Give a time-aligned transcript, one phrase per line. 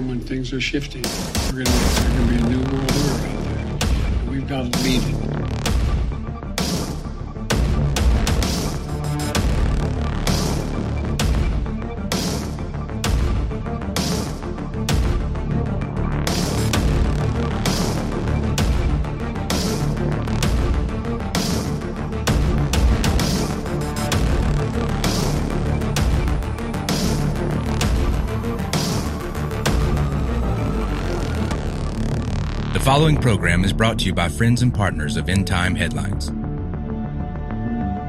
[0.00, 1.02] time when things are shifting.
[1.52, 4.30] We're going to be a new world order out there.
[4.30, 5.39] We've got to lead it.
[33.00, 36.30] Following program is brought to you by friends and partners of End Time Headlines.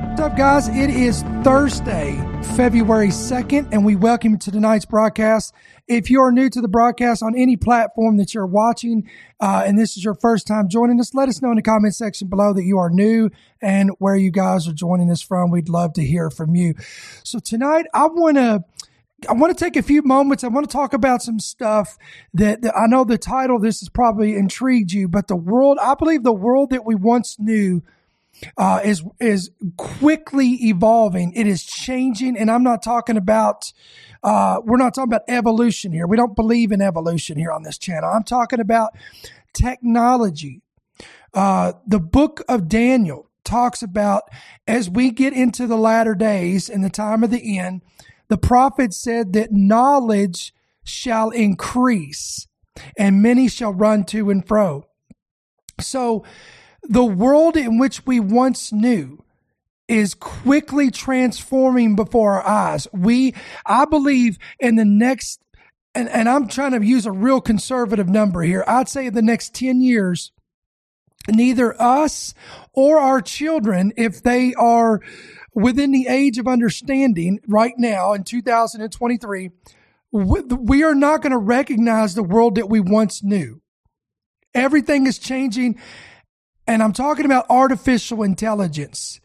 [0.10, 0.68] What's up, guys?
[0.68, 2.18] It is Thursday,
[2.58, 5.54] February 2nd, and we welcome you to tonight's broadcast.
[5.88, 9.80] If you are new to the broadcast on any platform that you're watching, uh, and
[9.80, 12.52] this is your first time joining us, let us know in the comment section below
[12.52, 13.30] that you are new
[13.62, 15.52] and where you guys are joining us from.
[15.52, 16.74] We'd love to hear from you.
[17.24, 18.66] So tonight, I want to
[19.30, 20.44] I want to take a few moments.
[20.44, 21.98] I want to talk about some stuff
[22.34, 25.94] that, that, I know the title this has probably intrigued you, but the world, I
[25.96, 27.84] believe the world that we once knew
[28.58, 31.34] uh, is is quickly evolving.
[31.34, 33.72] It is changing, and I'm not talking about.
[34.24, 36.08] Uh, we're not talking about evolution here.
[36.08, 38.10] We don't believe in evolution here on this channel.
[38.10, 38.92] I'm talking about
[39.54, 40.62] technology.
[41.34, 44.24] Uh, the book of Daniel talks about
[44.68, 47.82] as we get into the latter days and the time of the end
[48.32, 50.54] the prophet said that knowledge
[50.86, 52.48] shall increase
[52.98, 54.86] and many shall run to and fro.
[55.82, 56.24] So
[56.82, 59.22] the world in which we once knew
[59.90, 62.88] is quickly transforming before our eyes.
[62.94, 65.42] We, I believe in the next,
[65.94, 68.64] and, and I'm trying to use a real conservative number here.
[68.66, 70.32] I'd say in the next 10 years,
[71.28, 72.34] neither us
[72.72, 75.02] or our children, if they are
[75.54, 79.52] within the age of understanding right now in 2023,
[80.12, 83.62] we are not going to recognize the world that we once knew.
[84.54, 85.80] Everything is changing.
[86.68, 89.20] And I'm talking about artificial intelligence.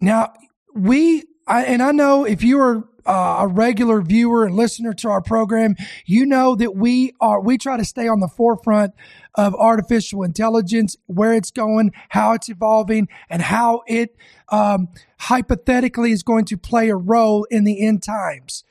[0.00, 0.32] Now,
[0.74, 5.08] we, I, and I know if you are uh, a regular viewer and listener to
[5.08, 8.94] our program, you know that we are, we try to stay on the forefront
[9.34, 14.16] of artificial intelligence, where it's going, how it's evolving, and how it
[14.48, 18.64] um, hypothetically is going to play a role in the end times.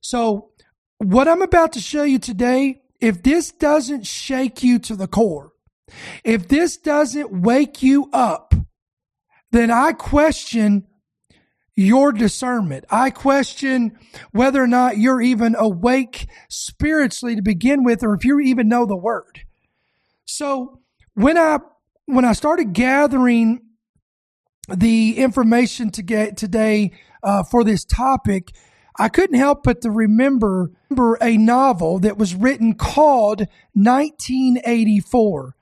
[0.00, 0.50] So,
[0.98, 5.52] what I'm about to show you today, if this doesn't shake you to the core,
[6.24, 8.54] if this doesn't wake you up,
[9.52, 10.86] then I question
[11.76, 12.86] your discernment.
[12.90, 13.98] I question
[14.32, 18.86] whether or not you're even awake spiritually to begin with, or if you even know
[18.86, 19.42] the word.
[20.24, 20.80] So
[21.14, 21.58] when I,
[22.06, 23.60] when I started gathering
[24.68, 26.92] the information to get today
[27.22, 28.52] uh, for this topic,
[28.98, 33.40] I couldn't help but to remember, remember a novel that was written called
[33.74, 35.54] 1984.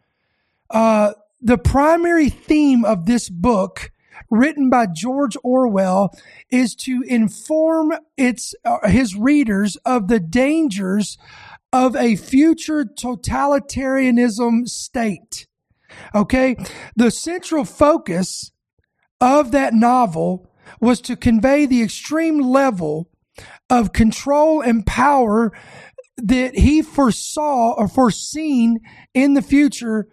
[0.71, 3.91] Uh, the primary theme of this book
[4.35, 6.13] written by George Orwell
[6.51, 11.17] is to inform its uh, his readers of the dangers
[11.73, 15.47] of a future totalitarianism state.
[16.15, 16.57] Okay?
[16.97, 18.53] The central focus
[19.21, 23.09] of that novel was to convey the extreme level
[23.71, 25.53] of control and power
[26.17, 28.79] that he foresaw or foreseen
[29.13, 30.07] in the future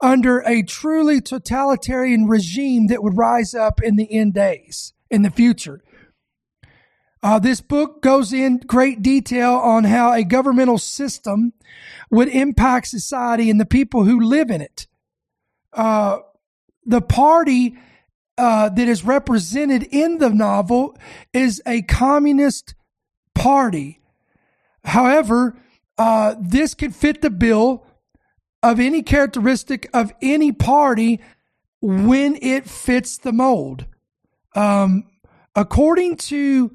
[0.00, 5.30] under a truly totalitarian regime that would rise up in the end days in the
[5.30, 5.82] future.
[7.22, 11.52] Uh, this book goes in great detail on how a governmental system
[12.10, 14.86] would impact society and the people who live in it.
[15.72, 16.18] Uh,
[16.86, 17.76] the party
[18.36, 20.96] uh, that is represented in the novel
[21.32, 22.74] is a communist
[23.34, 24.00] party.
[24.84, 25.58] However,
[25.98, 27.84] uh, this could fit the bill
[28.62, 31.20] of any characteristic of any party
[31.80, 33.86] when it fits the mold.
[34.54, 35.04] Um,
[35.54, 36.72] according to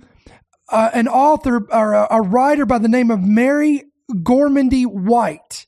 [0.70, 5.68] uh, an author or a, a, writer by the name of Mary Gormandy White,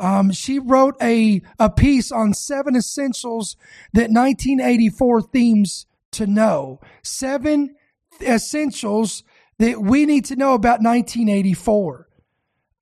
[0.00, 3.56] um, she wrote a, a piece on seven essentials
[3.92, 6.80] that 1984 themes to know.
[7.02, 7.74] Seven
[8.20, 9.22] essentials
[9.58, 12.08] that we need to know about 1984.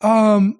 [0.00, 0.58] Um,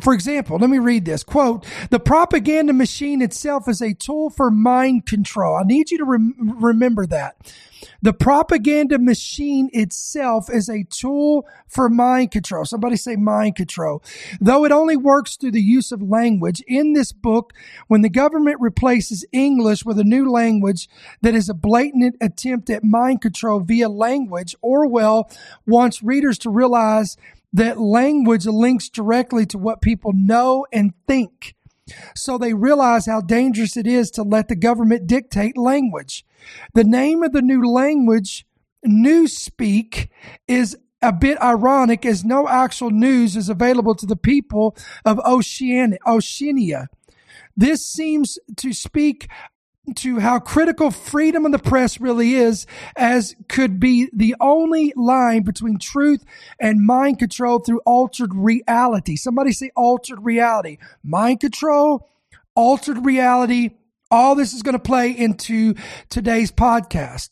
[0.00, 4.50] for example, let me read this quote, the propaganda machine itself is a tool for
[4.50, 5.56] mind control.
[5.56, 7.36] I need you to rem- remember that.
[8.02, 12.64] The propaganda machine itself is a tool for mind control.
[12.64, 14.02] Somebody say mind control.
[14.40, 17.52] Though it only works through the use of language, in this book,
[17.88, 20.88] when the government replaces English with a new language
[21.22, 25.30] that is a blatant attempt at mind control via language, Orwell
[25.66, 27.16] wants readers to realize
[27.56, 31.54] that language links directly to what people know and think.
[32.14, 36.26] So they realize how dangerous it is to let the government dictate language.
[36.74, 38.46] The name of the new language,
[38.86, 40.08] Newspeak,
[40.46, 44.76] is a bit ironic as no actual news is available to the people
[45.06, 45.98] of Oceania.
[46.06, 46.88] Oceania.
[47.56, 49.28] This seems to speak
[49.94, 52.66] to how critical freedom of the press really is,
[52.96, 56.24] as could be the only line between truth
[56.60, 59.16] and mind control through altered reality.
[59.16, 60.78] Somebody say altered reality.
[61.04, 62.08] Mind control,
[62.54, 63.70] altered reality.
[64.10, 65.74] All this is going to play into
[66.08, 67.30] today's podcast.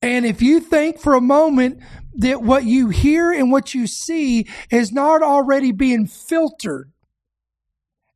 [0.00, 1.80] And if you think for a moment
[2.14, 6.90] that what you hear and what you see is not already being filtered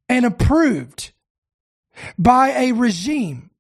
[0.09, 1.13] and approved
[2.19, 3.51] by a regime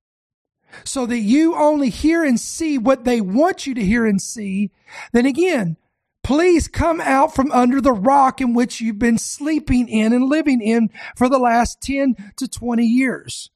[0.84, 4.70] so that you only hear and see what they want you to hear and see,
[5.12, 5.76] then again,
[6.22, 10.60] please come out from under the rock in which you've been sleeping in and living
[10.60, 13.50] in for the last 10 to 20 years.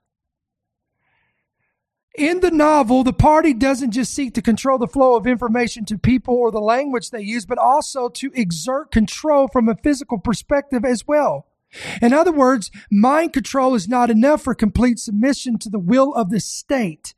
[2.17, 5.99] In the novel, the party doesn't just seek to control the flow of information to
[5.99, 10.85] people or the language they use, but also to exert control from a physical perspective
[10.85, 11.47] as well.
[12.03, 16.31] In other words, mind control is not enough for complete submission to the will of
[16.31, 17.15] the state.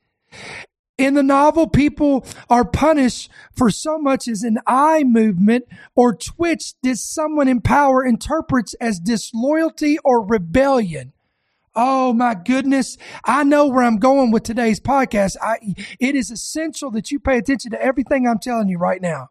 [0.99, 5.65] In the novel, people are punished for so much as an eye movement
[5.95, 11.13] or twitch that someone in power interprets as disloyalty or rebellion.
[11.75, 12.99] Oh my goodness.
[13.25, 15.37] I know where I'm going with today's podcast.
[15.43, 19.31] I, it is essential that you pay attention to everything I'm telling you right now.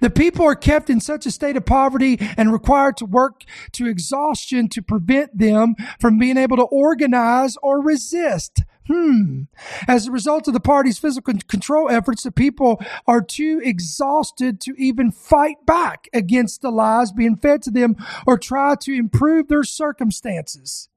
[0.00, 3.86] The people are kept in such a state of poverty and required to work to
[3.86, 8.62] exhaustion to prevent them from being able to organize or resist.
[8.86, 9.42] Hmm.
[9.86, 14.74] As a result of the party's physical control efforts, the people are too exhausted to
[14.76, 17.94] even fight back against the lies being fed to them
[18.26, 20.88] or try to improve their circumstances.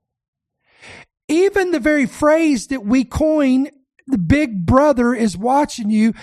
[1.27, 3.67] Even the very phrase that we coin,
[4.07, 6.13] the big brother is watching you,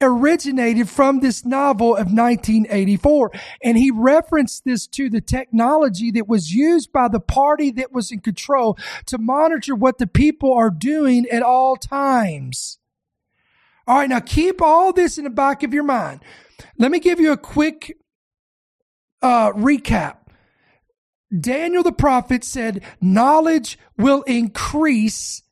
[0.00, 3.30] originated from this novel of 1984.
[3.62, 8.10] And he referenced this to the technology that was used by the party that was
[8.10, 12.78] in control to monitor what the people are doing at all times.
[13.86, 16.20] All right, now keep all this in the back of your mind.
[16.78, 17.96] Let me give you a quick
[19.22, 20.16] uh, recap.
[21.38, 25.42] Daniel the prophet said, knowledge will increase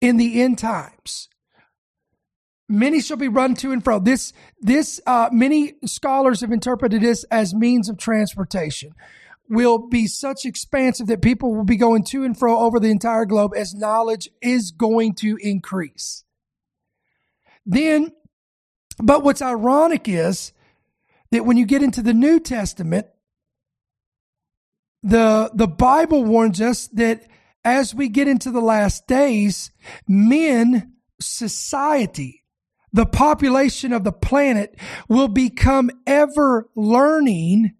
[0.00, 1.28] in the end times
[2.68, 3.98] many shall be run to and fro.
[3.98, 8.94] This, this, uh, many scholars have interpreted this as means of transportation
[9.48, 13.24] will be such expansive that people will be going to and fro over the entire
[13.24, 16.24] globe as knowledge is going to increase.
[17.64, 18.12] Then,
[18.98, 20.52] but what's ironic is
[21.30, 23.06] that when you get into the New Testament,
[25.02, 27.26] the, the Bible warns us that
[27.64, 29.70] as we get into the last days,
[30.06, 32.37] men, society,
[32.92, 34.74] the population of the planet
[35.08, 37.74] will become ever learning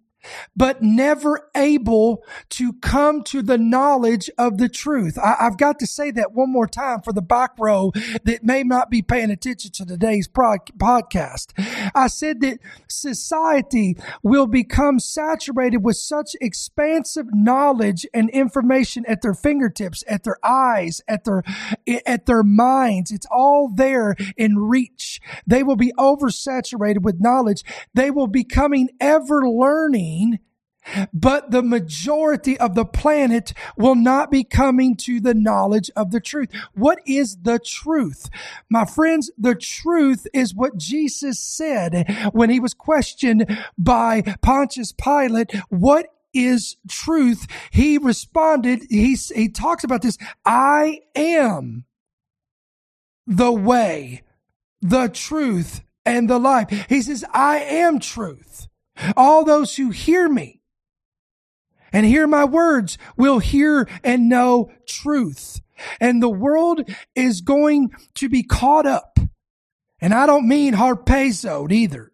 [0.56, 5.18] but never able to come to the knowledge of the truth.
[5.18, 7.92] I, have got to say that one more time for the back row
[8.24, 11.52] that may not be paying attention to today's podcast.
[11.94, 12.58] I said that
[12.88, 20.38] society will become saturated with such expansive knowledge and information at their fingertips, at their
[20.44, 21.42] eyes, at their,
[22.06, 23.10] at their minds.
[23.10, 25.20] It's all there in reach.
[25.46, 27.64] They will be oversaturated with knowledge.
[27.94, 30.07] They will becoming ever learning
[31.12, 36.20] but the majority of the planet will not be coming to the knowledge of the
[36.20, 36.48] truth.
[36.74, 38.28] What is the truth?
[38.70, 45.54] My friends, the truth is what Jesus said when he was questioned by Pontius Pilate.
[45.68, 47.46] What is truth?
[47.70, 50.18] He responded, he, he talks about this.
[50.44, 51.84] I am
[53.26, 54.22] the way,
[54.80, 56.70] the truth, and the life.
[56.88, 58.68] He says, I am truth.
[59.16, 60.60] All those who hear me
[61.92, 65.60] and hear my words will hear and know truth.
[66.00, 69.18] And the world is going to be caught up.
[70.00, 72.07] And I don't mean harpazoed either.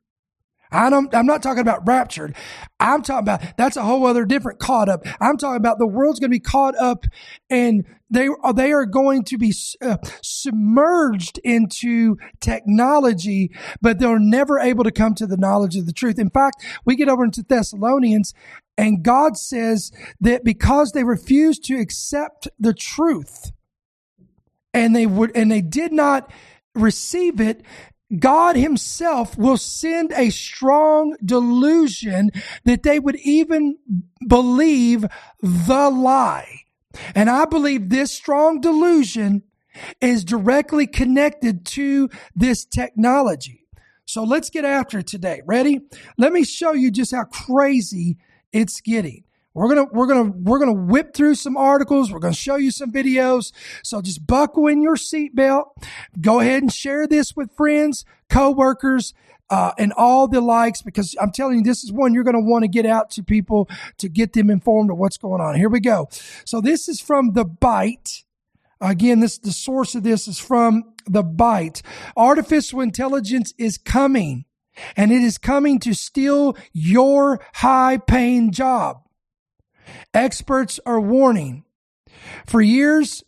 [0.74, 2.34] I don't, I'm not talking about raptured.
[2.80, 5.06] I'm talking about that's a whole other different caught up.
[5.20, 7.06] I'm talking about the world's going to be caught up
[7.48, 13.50] and they are, they are going to be uh, submerged into technology,
[13.80, 16.18] but they're never able to come to the knowledge of the truth.
[16.18, 18.34] In fact, we get over into Thessalonians
[18.76, 23.52] and God says that because they refused to accept the truth
[24.72, 26.30] and they would, and they did not
[26.74, 27.62] receive it,
[28.18, 32.30] God himself will send a strong delusion
[32.64, 33.78] that they would even
[34.26, 35.04] believe
[35.40, 36.60] the lie.
[37.14, 39.42] And I believe this strong delusion
[40.00, 43.66] is directly connected to this technology.
[44.06, 45.42] So let's get after it today.
[45.46, 45.80] Ready?
[46.18, 48.18] Let me show you just how crazy
[48.52, 49.24] it's getting.
[49.54, 52.10] We're gonna we're gonna we're gonna whip through some articles.
[52.10, 53.52] We're gonna show you some videos.
[53.84, 55.66] So just buckle in your seatbelt.
[56.20, 59.14] Go ahead and share this with friends, coworkers,
[59.50, 62.40] uh, and all the likes because I'm telling you, this is one you're going to
[62.40, 63.68] want to get out to people
[63.98, 65.54] to get them informed of what's going on.
[65.54, 66.08] Here we go.
[66.44, 68.24] So this is from the Byte.
[68.80, 71.82] Again, this the source of this is from the Byte.
[72.16, 74.46] Artificial intelligence is coming,
[74.96, 79.03] and it is coming to steal your high-paying job.
[80.12, 81.64] Experts are warning.
[82.46, 83.24] For years,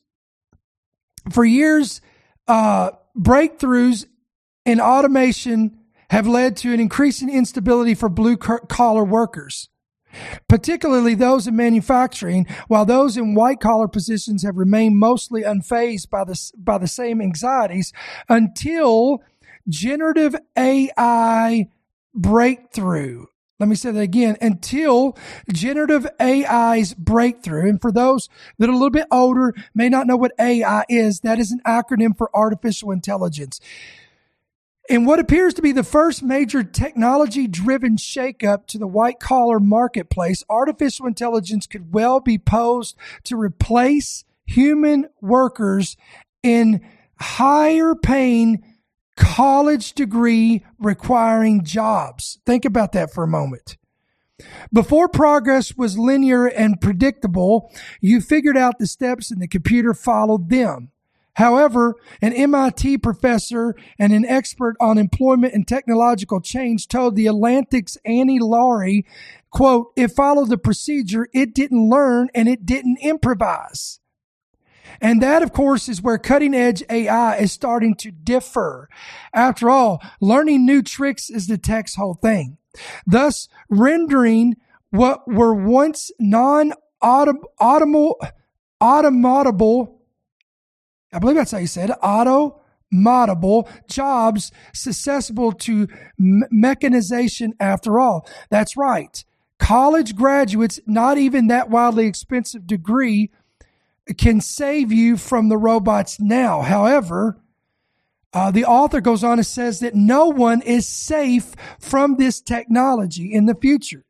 [1.31, 2.01] for years,
[2.49, 4.07] uh, breakthroughs
[4.65, 5.79] in automation
[6.11, 9.69] have led to an increasing instability for blue collar workers,
[10.49, 16.25] particularly those in manufacturing, while those in white collar positions have remained mostly unfazed by
[16.25, 17.93] the, by the same anxieties
[18.29, 19.21] until
[19.69, 21.69] generative AI
[22.15, 23.27] breakthrough
[23.59, 25.17] let me say that again until
[25.51, 27.69] generative AI's breakthrough.
[27.69, 31.21] And for those that are a little bit older, may not know what AI is,
[31.21, 33.61] that is an acronym for artificial intelligence.
[34.89, 39.59] In what appears to be the first major technology driven shakeup to the white collar
[39.59, 45.97] marketplace, artificial intelligence could well be posed to replace human workers
[46.43, 46.87] in
[47.19, 48.63] higher paying
[49.17, 52.39] college degree requiring jobs.
[52.47, 53.77] Think about that for a moment.
[54.73, 60.51] Before progress was linear and predictable, you figured out the steps and the computer followed
[60.51, 60.91] them.
[61.35, 67.99] However, an MIT professor and an expert on employment and technological change told the Atlantic's
[68.07, 69.05] Annie Lowrey,
[69.51, 74.01] quote, it followed the procedure, it didn't learn, and it didn't improvise.
[75.01, 78.89] And that, of course, is where cutting edge AI is starting to differ.
[79.33, 82.59] After all, learning new tricks is the tech's whole thing.
[83.07, 84.57] Thus, rendering
[84.91, 88.15] what were once non automatable,
[88.81, 89.03] I
[91.19, 92.61] believe that's how you said it, auto
[92.95, 95.89] modable jobs susceptible to
[96.19, 98.29] mechanization after all.
[98.51, 99.25] That's right.
[99.59, 103.31] College graduates, not even that wildly expensive degree,
[104.19, 106.63] can save you from the robots now.
[106.63, 107.41] However,
[108.33, 113.33] uh, the author goes on and says that no one is safe from this technology
[113.33, 114.05] in the future.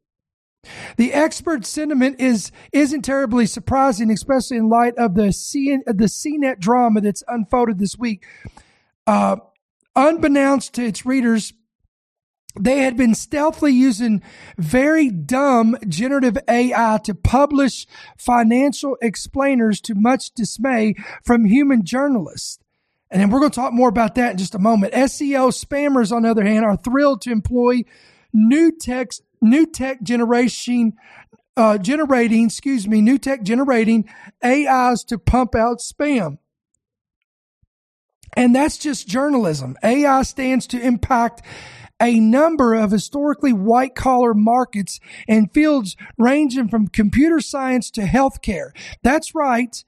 [0.97, 6.59] The expert sentiment is isn't terribly surprising, especially in light of the C, the CNET
[6.59, 8.25] drama that's unfolded this week.
[9.07, 9.37] Uh,
[9.95, 11.53] unbeknownst to its readers,
[12.59, 14.23] they had been stealthily using
[14.59, 17.87] very dumb generative AI to publish
[18.17, 22.59] financial explainers to much dismay from human journalists.
[23.11, 24.93] And then we're going to talk more about that in just a moment.
[24.93, 27.83] SEO spammers, on the other hand, are thrilled to employ
[28.33, 29.11] new tech,
[29.41, 30.95] new tech generation,
[31.57, 34.09] uh, generating, excuse me, new tech generating
[34.45, 36.39] AIs to pump out spam.
[38.37, 39.77] And that's just journalism.
[39.83, 41.43] AI stands to impact
[42.01, 48.71] a number of historically white collar markets and fields ranging from computer science to healthcare.
[49.03, 49.83] That's right.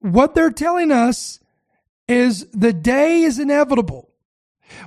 [0.00, 1.40] What they're telling us
[2.06, 4.10] is the day is inevitable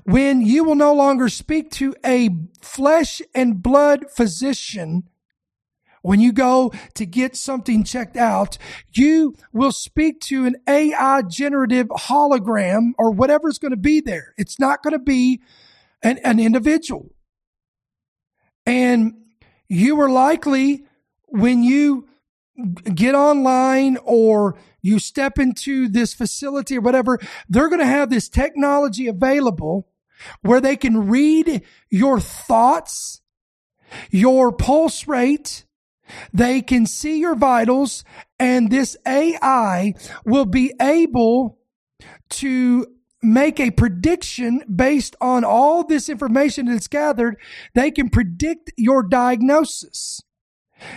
[0.03, 2.29] when you will no longer speak to a
[2.61, 5.03] flesh and blood physician
[6.01, 8.57] when you go to get something checked out,
[8.93, 14.33] you will speak to an AI generative hologram or whatever's going to be there.
[14.37, 15.41] It's not going to be
[16.01, 17.11] an, an individual.
[18.65, 19.13] And
[19.67, 20.85] you are likely,
[21.27, 22.07] when you
[22.93, 28.29] get online or you step into this facility or whatever, they're going to have this
[28.29, 29.87] technology available
[30.41, 33.21] where they can read your thoughts,
[34.11, 35.65] your pulse rate,
[36.33, 38.03] they can see your vitals,
[38.39, 39.93] and this AI
[40.25, 41.59] will be able
[42.29, 42.87] to
[43.21, 47.37] make a prediction based on all this information that's gathered.
[47.75, 50.21] They can predict your diagnosis.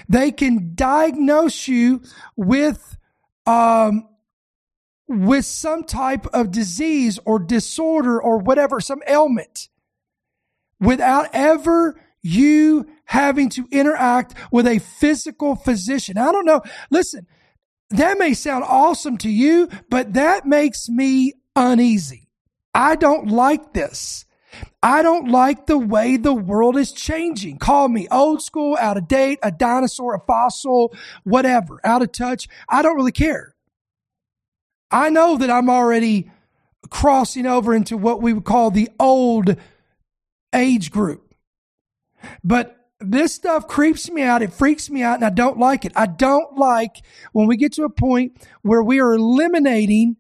[0.09, 2.03] They can diagnose you
[2.37, 2.97] with,
[3.47, 4.09] um,
[5.09, 9.69] with some type of disease or disorder or whatever, some ailment
[10.81, 16.17] without ever you having to interact with a physical physician.
[16.17, 16.63] I don't know.
[16.91, 17.27] Listen,
[17.91, 22.29] that may sound awesome to you, but that makes me uneasy.
[22.75, 24.25] I don't like this.
[24.83, 27.59] I don't like the way the world is changing.
[27.59, 30.95] Call me old school, out of date, a dinosaur, a fossil,
[31.25, 32.49] whatever, out of touch.
[32.69, 33.55] I don't really care.
[34.91, 36.31] I know that I'm already
[36.91, 39.57] crossing over into what we would call the old
[40.55, 41.35] age group.
[42.45, 44.43] But this stuff creeps me out.
[44.43, 45.93] It freaks me out and I don't like it.
[45.97, 50.17] I don't like when we get to a point where we are eliminating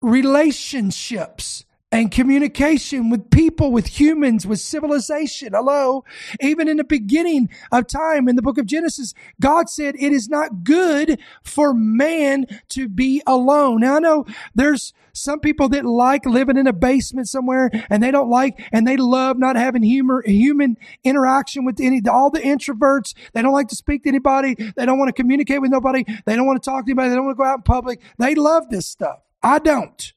[0.00, 5.52] relationships and communication with people, with humans, with civilization.
[5.54, 6.04] Hello.
[6.40, 10.28] Even in the beginning of time in the book of Genesis, God said it is
[10.28, 13.80] not good for man to be alone.
[13.80, 18.10] Now I know there's some people that like living in a basement somewhere and they
[18.10, 23.14] don't like and they love not having humor, human interaction with any, all the introverts.
[23.32, 24.54] They don't like to speak to anybody.
[24.54, 26.04] They don't want to communicate with nobody.
[26.26, 27.08] They don't want to talk to anybody.
[27.08, 28.02] They don't want to go out in public.
[28.18, 29.20] They love this stuff.
[29.48, 30.12] I don't.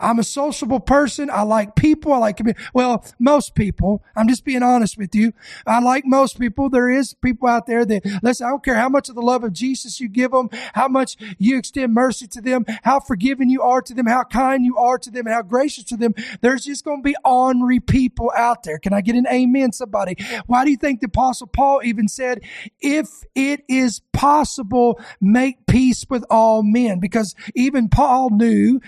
[0.00, 1.30] I'm a sociable person.
[1.30, 2.12] I like people.
[2.12, 2.40] I like,
[2.74, 4.02] well, most people.
[4.14, 5.32] I'm just being honest with you.
[5.66, 6.68] I like most people.
[6.68, 9.44] There is people out there that, listen, I don't care how much of the love
[9.44, 13.62] of Jesus you give them, how much you extend mercy to them, how forgiving you
[13.62, 16.14] are to them, how kind you are to them, and how gracious to them.
[16.40, 18.78] There's just going to be ornery people out there.
[18.78, 20.16] Can I get an amen, somebody?
[20.46, 22.42] Why do you think the apostle Paul even said,
[22.80, 27.00] if it is possible, make peace with all men?
[27.00, 28.80] Because even Paul knew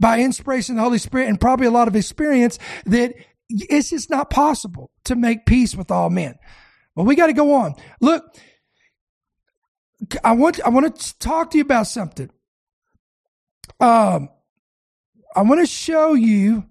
[0.00, 3.14] by inspiration of the Holy Spirit and probably a lot of experience that
[3.48, 6.38] it's just not possible to make peace with all men.
[6.94, 7.74] But we got to go on.
[8.00, 8.24] Look,
[10.22, 12.30] I want I want to talk to you about something.
[13.80, 14.28] Um,
[15.34, 16.64] I want to show you.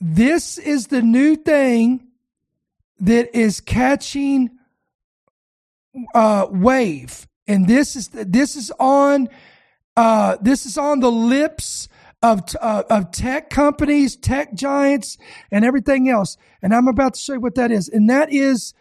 [0.00, 2.06] This is the new thing
[3.00, 4.50] that is catching
[6.14, 9.28] uh, wave, and this is this is on
[9.96, 11.88] uh, this is on the lips
[12.22, 15.18] of, uh, of tech companies, tech giants,
[15.50, 16.36] and everything else.
[16.62, 17.88] And I'm about to show you what that is.
[17.88, 18.74] And that is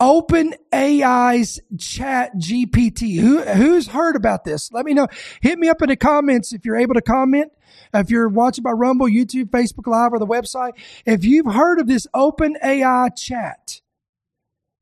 [0.00, 3.20] Open AI's Chat GPT.
[3.20, 4.72] Who, who's heard about this?
[4.72, 5.08] Let me know.
[5.42, 7.52] Hit me up in the comments if you're able to comment.
[7.92, 10.72] If you're watching by Rumble, YouTube, Facebook Live, or the website,
[11.04, 13.80] if you've heard of this Open AI chat,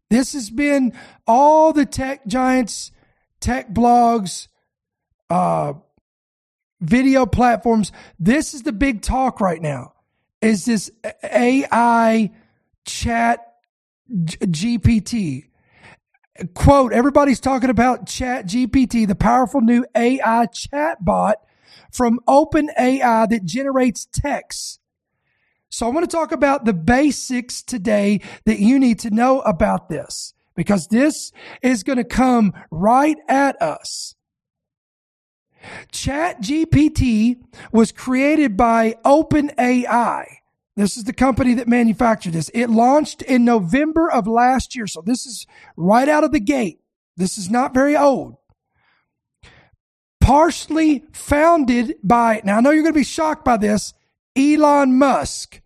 [0.09, 0.93] this has been
[1.27, 2.93] all the tech giants,
[3.41, 4.49] tech blogs,
[5.31, 5.75] uh,
[6.81, 7.93] video platforms.
[8.19, 9.95] This is the big talk right now.
[10.41, 10.91] Is this
[11.23, 12.31] AI
[12.85, 13.55] chat
[14.11, 15.45] GPT?
[16.55, 21.35] Quote, everybody's talking about chat GPT, the powerful new AI chatbot
[21.91, 24.81] from OpenAI that generates text.
[25.71, 29.89] So I want to talk about the basics today that you need to know about
[29.89, 34.15] this because this is going to come right at us.
[35.91, 37.43] Chat GPT
[37.73, 40.27] was created by OpenAI.
[40.77, 42.51] This is the company that manufactured this.
[42.55, 44.87] It launched in November of last year.
[44.87, 46.81] So this is right out of the gate.
[47.17, 48.37] This is not very old.
[50.21, 53.93] Partially founded by, now I know you're going to be shocked by this,
[54.37, 55.61] Elon Musk.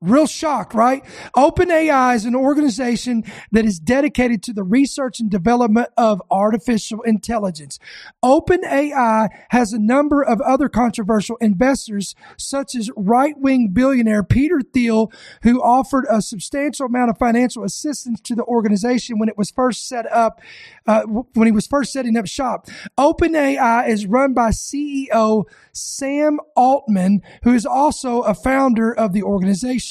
[0.00, 1.04] Real shocked, right?
[1.36, 7.80] OpenAI is an organization that is dedicated to the research and development of artificial intelligence.
[8.24, 15.10] OpenAI has a number of other controversial investors, such as right-wing billionaire Peter Thiel,
[15.42, 19.88] who offered a substantial amount of financial assistance to the organization when it was first
[19.88, 20.40] set up,
[20.86, 22.68] uh, when he was first setting up shop.
[22.96, 29.87] OpenAI is run by CEO Sam Altman, who is also a founder of the organization.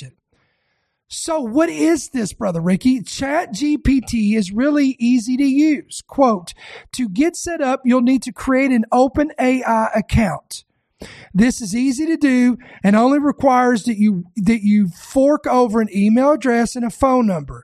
[1.10, 3.02] So what is this, brother Ricky?
[3.02, 6.04] Chat GPT is really easy to use.
[6.06, 6.54] Quote,
[6.94, 10.66] to get set up, you'll need to create an open AI account.
[11.34, 15.88] This is easy to do and only requires that you, that you fork over an
[15.96, 17.64] email address and a phone number.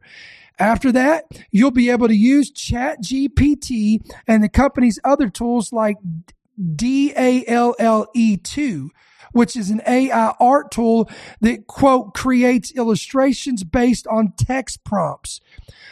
[0.57, 5.97] After that, you'll be able to use Chat GPT and the company's other tools like
[6.57, 7.17] DALL-E2
[9.33, 11.09] which is an AI art tool
[11.41, 15.41] that quote creates illustrations based on text prompts.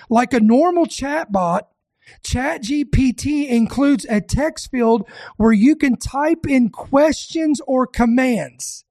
[0.09, 1.61] Like a normal chatbot,
[2.23, 8.85] ChatGPT includes a text field where you can type in questions or commands.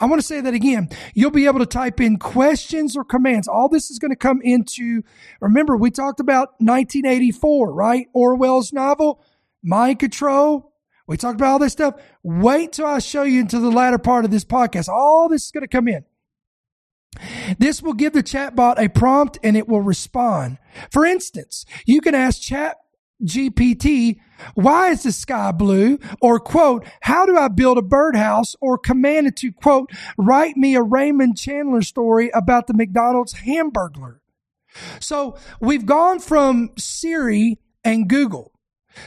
[0.00, 0.88] I want to say that again.
[1.12, 3.46] You'll be able to type in questions or commands.
[3.46, 5.02] All this is going to come into,
[5.40, 8.08] remember, we talked about 1984, right?
[8.14, 9.22] Orwell's novel,
[9.62, 10.69] Mind Control,
[11.10, 11.96] we talked about all this stuff.
[12.22, 14.88] Wait till I show you into the latter part of this podcast.
[14.88, 16.04] All this is going to come in.
[17.58, 20.58] This will give the chatbot a prompt and it will respond.
[20.92, 22.76] For instance, you can ask chat
[23.24, 24.20] GPT,
[24.54, 25.98] why is the sky blue?
[26.22, 28.54] Or quote, how do I build a birdhouse?
[28.60, 34.20] Or command it to quote, write me a Raymond Chandler story about the McDonald's hamburglar.
[35.00, 38.52] So we've gone from Siri and Google.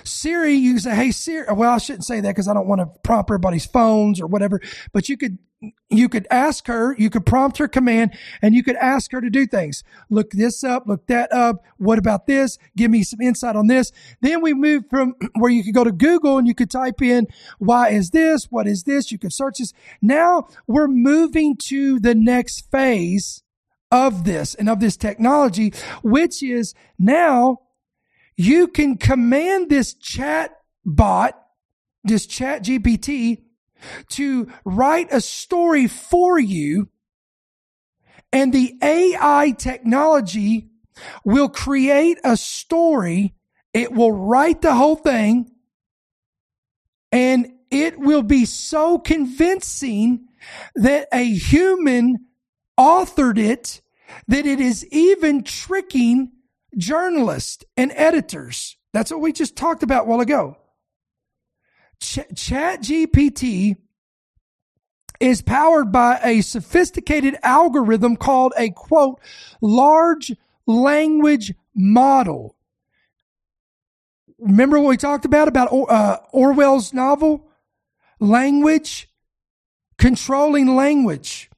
[0.03, 1.45] Siri, you say, Hey Siri.
[1.53, 4.62] Well, I shouldn't say that because I don't want to prompt everybody's phones or whatever,
[4.91, 5.38] but you could,
[5.89, 9.29] you could ask her, you could prompt her command and you could ask her to
[9.29, 9.84] do things.
[10.10, 11.63] Look this up, look that up.
[11.77, 12.58] What about this?
[12.75, 13.91] Give me some insight on this.
[14.21, 17.27] Then we moved from where you could go to Google and you could type in,
[17.60, 18.45] why is this?
[18.49, 19.12] What is this?
[19.12, 19.73] You could search this.
[20.01, 23.43] Now we're moving to the next phase
[23.93, 27.60] of this and of this technology, which is now
[28.36, 30.52] you can command this chat
[30.86, 31.39] bot,
[32.04, 33.43] this chat GPT
[34.10, 36.89] to write a story for you
[38.32, 40.69] and the AI technology
[41.24, 43.36] will create a story.
[43.74, 45.52] It will write the whole thing
[47.12, 50.28] and it will be so convincing
[50.76, 52.26] that a human
[52.78, 53.82] authored it
[54.28, 56.32] that it is even tricking
[56.77, 58.77] journalists and editors.
[58.93, 60.57] That's what we just talked about a while ago.
[61.99, 63.77] Ch- Chat GPT
[65.19, 69.19] is powered by a sophisticated algorithm called a quote,
[69.62, 70.33] large
[70.67, 72.55] language model.
[74.38, 77.47] Remember what we talked about, about uh, Orwell's novel?
[78.19, 79.09] Language,
[79.97, 81.49] controlling language.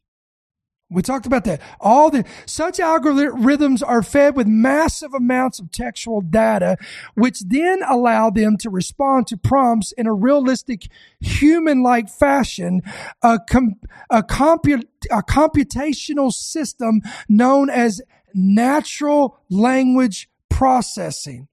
[0.89, 1.61] We talked about that.
[1.79, 6.77] All the such algorithms are fed with massive amounts of textual data,
[7.15, 10.87] which then allow them to respond to prompts in a realistic,
[11.19, 12.81] human-like fashion.
[13.23, 13.75] A, com,
[14.11, 18.01] a, compu, a computational system known as
[18.35, 21.47] natural language processing.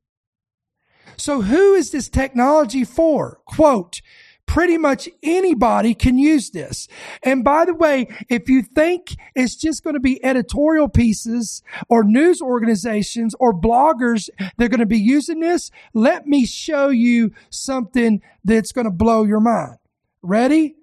[1.16, 3.40] So, who is this technology for?
[3.46, 4.02] Quote
[4.46, 6.88] pretty much anybody can use this.
[7.22, 12.04] And by the way, if you think it's just going to be editorial pieces or
[12.04, 17.32] news organizations or bloggers that are going to be using this, let me show you
[17.50, 19.78] something that's going to blow your mind.
[20.22, 20.76] Ready?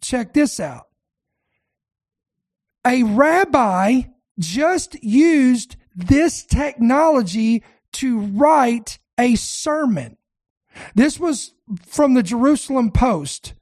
[0.00, 0.86] Check this out.
[2.86, 4.02] A rabbi
[4.38, 7.62] just used this technology
[7.92, 10.16] to write a sermon.
[10.94, 11.54] This was
[11.86, 13.54] from the Jerusalem Post.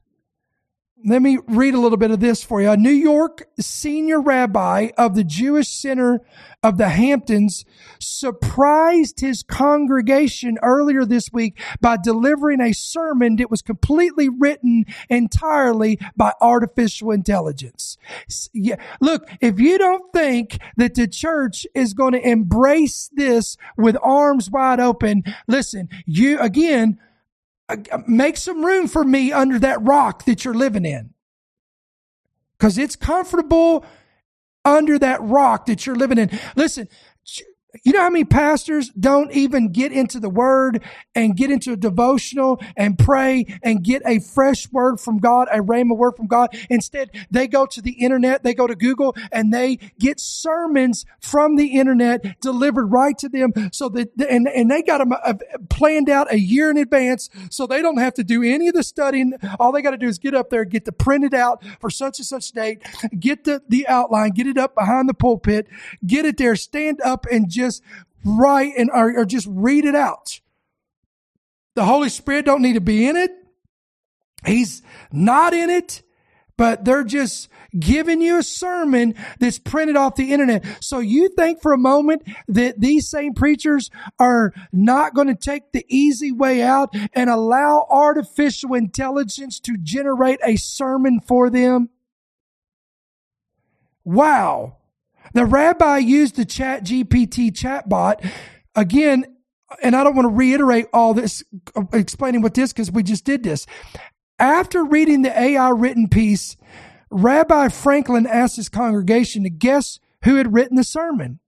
[1.03, 2.69] Let me read a little bit of this for you.
[2.69, 6.21] A New York senior rabbi of the Jewish Center
[6.61, 7.65] of the Hamptons
[7.99, 15.97] surprised his congregation earlier this week by delivering a sermon that was completely written entirely
[16.15, 17.97] by artificial intelligence.
[18.53, 18.75] Yeah.
[18.99, 24.51] Look, if you don't think that the church is going to embrace this with arms
[24.51, 26.99] wide open, listen, you again,
[28.07, 31.13] make some room for me under that rock that you're living in.
[32.57, 33.85] Because it's comfortable
[34.63, 36.29] under that rock that you're living in.
[36.55, 36.87] Listen,
[37.83, 40.83] you know how many pastors don't even get into the word
[41.15, 45.59] and get into a devotional and pray and get a fresh word from God, a
[45.59, 46.49] rhema word from God.
[46.69, 51.55] Instead, they go to the internet, they go to Google and they get sermons from
[51.55, 55.33] the internet delivered right to them so that, and, and they got them uh,
[55.69, 58.83] planned out a year in advance so they don't have to do any of the
[58.83, 59.33] studying.
[59.59, 62.19] All they got to do is get up there, get the printed out for such
[62.19, 62.83] and such date,
[63.17, 65.67] get the, the outline, get it up behind the pulpit,
[66.05, 67.81] get it there, stand up and just just
[68.23, 70.39] write and or, or just read it out.
[71.75, 73.31] The Holy Spirit don't need to be in it.
[74.45, 76.01] He's not in it,
[76.57, 77.47] but they're just
[77.79, 80.65] giving you a sermon that's printed off the internet.
[80.81, 85.71] So you think for a moment that these same preachers are not going to take
[85.71, 91.89] the easy way out and allow artificial intelligence to generate a sermon for them?
[94.03, 94.77] Wow.
[95.33, 98.29] The rabbi used the chat GPT chatbot
[98.75, 99.25] again,
[99.81, 101.43] and I don't want to reiterate all this,
[101.75, 103.65] uh, explaining what this, because we just did this.
[104.39, 106.57] After reading the AI written piece,
[107.11, 111.39] Rabbi Franklin asked his congregation to guess who had written the sermon.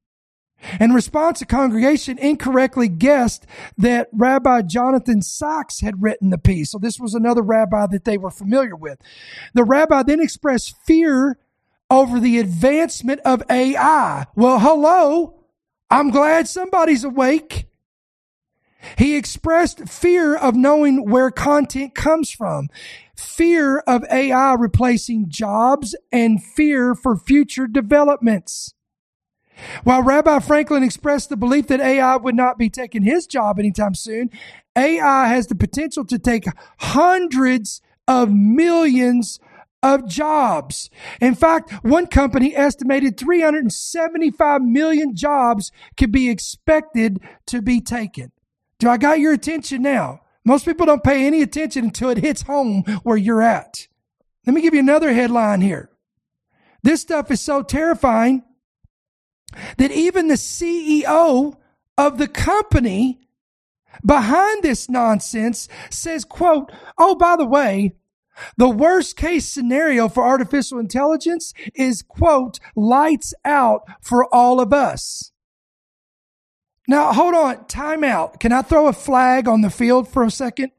[0.79, 3.45] In response, the congregation incorrectly guessed
[3.77, 6.71] that Rabbi Jonathan Sacks had written the piece.
[6.71, 8.99] So this was another rabbi that they were familiar with.
[9.53, 11.37] The rabbi then expressed fear
[11.93, 14.25] over the advancement of AI.
[14.35, 15.45] Well, hello.
[15.91, 17.67] I'm glad somebody's awake.
[18.97, 22.67] He expressed fear of knowing where content comes from,
[23.15, 28.73] fear of AI replacing jobs, and fear for future developments.
[29.83, 33.93] While Rabbi Franklin expressed the belief that AI would not be taking his job anytime
[33.93, 34.31] soon,
[34.75, 36.45] AI has the potential to take
[36.79, 39.39] hundreds of millions
[39.83, 40.89] of jobs.
[41.21, 48.31] In fact, one company estimated 375 million jobs could be expected to be taken.
[48.79, 50.21] Do I got your attention now?
[50.45, 53.87] Most people don't pay any attention until it hits home where you're at.
[54.47, 55.89] Let me give you another headline here.
[56.81, 58.43] This stuff is so terrifying
[59.77, 61.55] that even the CEO
[61.97, 63.19] of the company
[64.05, 67.93] behind this nonsense says, quote, oh, by the way,
[68.57, 75.31] the worst case scenario for artificial intelligence is, quote, lights out for all of us.
[76.87, 78.39] Now, hold on, time out.
[78.39, 80.71] Can I throw a flag on the field for a second?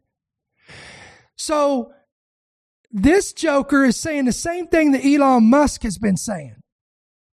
[1.37, 1.93] So,
[2.90, 6.57] this joker is saying the same thing that Elon Musk has been saying.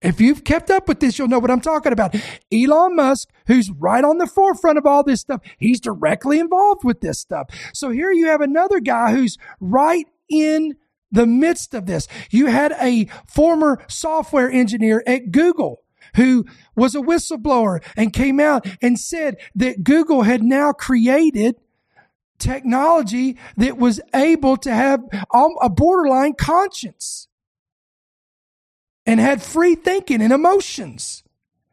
[0.01, 2.15] If you've kept up with this, you'll know what I'm talking about.
[2.53, 7.01] Elon Musk, who's right on the forefront of all this stuff, he's directly involved with
[7.01, 7.49] this stuff.
[7.75, 10.77] So here you have another guy who's right in
[11.11, 12.07] the midst of this.
[12.31, 15.83] You had a former software engineer at Google
[16.17, 21.57] who was a whistleblower and came out and said that Google had now created
[22.39, 25.01] technology that was able to have
[25.61, 27.28] a borderline conscience
[29.09, 31.25] and had free thinking and emotions.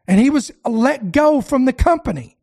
[0.08, 2.38] And he was let go from the company.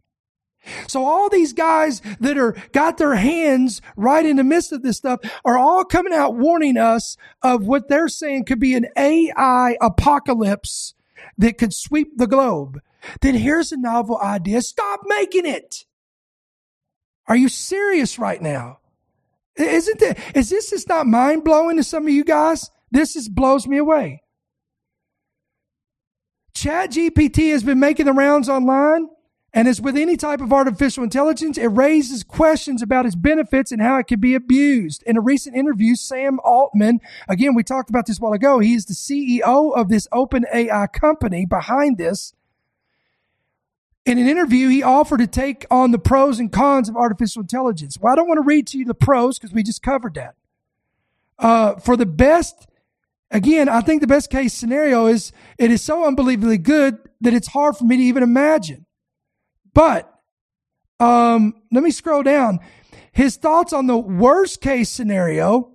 [0.86, 4.98] So all these guys that are got their hands right in the midst of this
[4.98, 9.76] stuff are all coming out warning us of what they're saying could be an AI
[9.80, 10.92] apocalypse
[11.38, 12.78] that could sweep the globe.
[13.22, 14.60] Then here's a novel idea.
[14.60, 15.86] Stop making it.
[17.26, 18.80] Are you serious right now?
[19.56, 20.18] Isn't it?
[20.34, 22.70] Is this just not mind blowing to some of you guys?
[22.90, 24.21] This just blows me away.
[26.54, 29.08] Chat GPT has been making the rounds online.
[29.54, 33.82] And as with any type of artificial intelligence, it raises questions about its benefits and
[33.82, 35.02] how it can be abused.
[35.02, 38.60] In a recent interview, Sam Altman, again, we talked about this a while ago.
[38.60, 42.32] He is the CEO of this open AI company behind this.
[44.06, 47.98] In an interview, he offered to take on the pros and cons of artificial intelligence.
[48.00, 50.34] Well, I don't want to read to you the pros because we just covered that.
[51.38, 52.66] Uh, for the best
[53.32, 57.48] Again, I think the best case scenario is it is so unbelievably good that it's
[57.48, 58.84] hard for me to even imagine.
[59.72, 60.12] But
[61.00, 62.60] um, let me scroll down.
[63.10, 65.72] His thoughts on the worst case scenario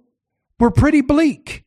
[0.60, 1.66] were pretty bleak.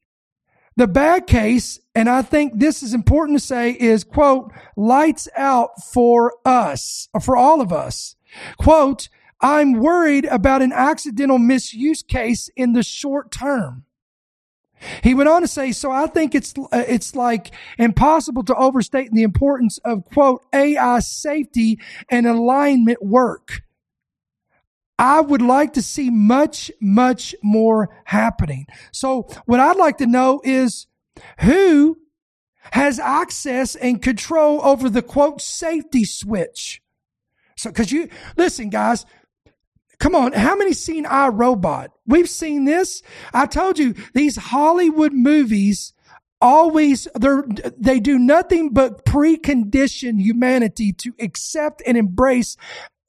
[0.77, 5.71] The bad case, and I think this is important to say, is quote, lights out
[5.93, 8.15] for us, for all of us.
[8.59, 9.09] Quote,
[9.41, 13.85] I'm worried about an accidental misuse case in the short term.
[15.03, 19.11] He went on to say, so I think it's, uh, it's like impossible to overstate
[19.13, 23.63] the importance of quote, AI safety and alignment work.
[24.99, 28.67] I would like to see much, much more happening.
[28.93, 30.87] So what I'd like to know is
[31.41, 31.99] who
[32.73, 36.83] has access and control over the quote safety switch.
[37.57, 39.05] So, cause you, listen guys,
[40.01, 41.93] Come on, how many seen I Robot?
[42.07, 43.03] We've seen this.
[43.35, 45.93] I told you these Hollywood movies
[46.41, 47.31] always they
[47.77, 52.57] they do nothing but precondition humanity to accept and embrace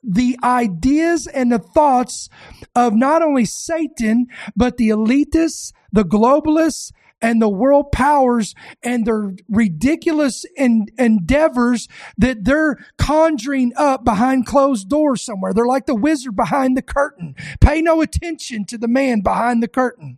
[0.03, 2.27] the ideas and the thoughts
[2.75, 9.33] of not only Satan, but the elitists, the globalists, and the world powers and their
[9.47, 15.53] ridiculous en- endeavors that they're conjuring up behind closed doors somewhere.
[15.53, 17.35] They're like the wizard behind the curtain.
[17.59, 20.17] Pay no attention to the man behind the curtain.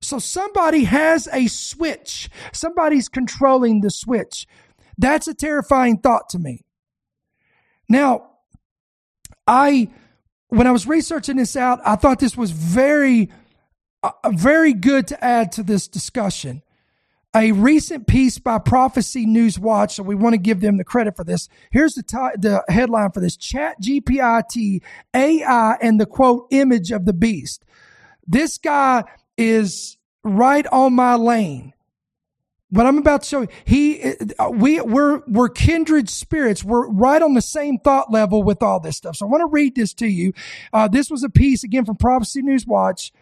[0.00, 2.28] So somebody has a switch.
[2.52, 4.46] Somebody's controlling the switch.
[4.98, 6.64] That's a terrifying thought to me.
[7.88, 8.30] Now,
[9.46, 9.88] I,
[10.48, 13.30] when I was researching this out, I thought this was very
[14.30, 16.62] very good to add to this discussion.
[17.34, 21.16] A recent piece by Prophecy News Watch, so we want to give them the credit
[21.16, 21.48] for this.
[21.70, 24.82] Here's the, t- the headline for this Chat GPT
[25.14, 27.64] AI and the quote image of the beast.
[28.26, 29.04] This guy
[29.38, 31.72] is right on my lane.
[32.68, 34.14] What I'm about to show you, he,
[34.50, 36.62] we, we're, we're kindred spirits.
[36.62, 39.16] We're right on the same thought level with all this stuff.
[39.16, 40.32] So I want to read this to you.
[40.72, 43.12] Uh, this was a piece again from Prophecy News Watch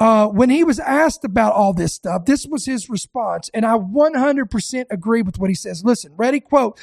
[0.00, 3.50] uh, when he was asked about all this stuff, this was his response.
[3.52, 5.82] And I 100% agree with what he says.
[5.84, 6.38] Listen, ready?
[6.38, 6.78] Quote,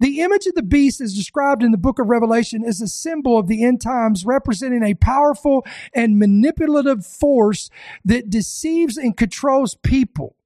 [0.00, 3.38] the image of the beast is described in the book of Revelation as a symbol
[3.38, 7.70] of the end times, representing a powerful and manipulative force
[8.04, 10.36] that deceives and controls people.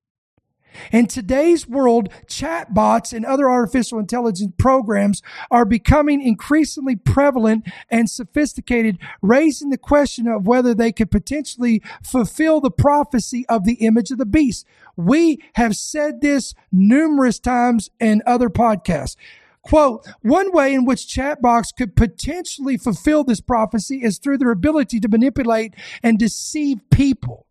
[0.92, 8.98] In today's world, chatbots and other artificial intelligence programs are becoming increasingly prevalent and sophisticated,
[9.22, 14.18] raising the question of whether they could potentially fulfill the prophecy of the image of
[14.18, 14.66] the beast.
[14.96, 19.16] We have said this numerous times in other podcasts.
[19.62, 25.00] Quote, one way in which chatbots could potentially fulfill this prophecy is through their ability
[25.00, 27.46] to manipulate and deceive people.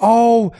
[0.00, 0.52] Oh,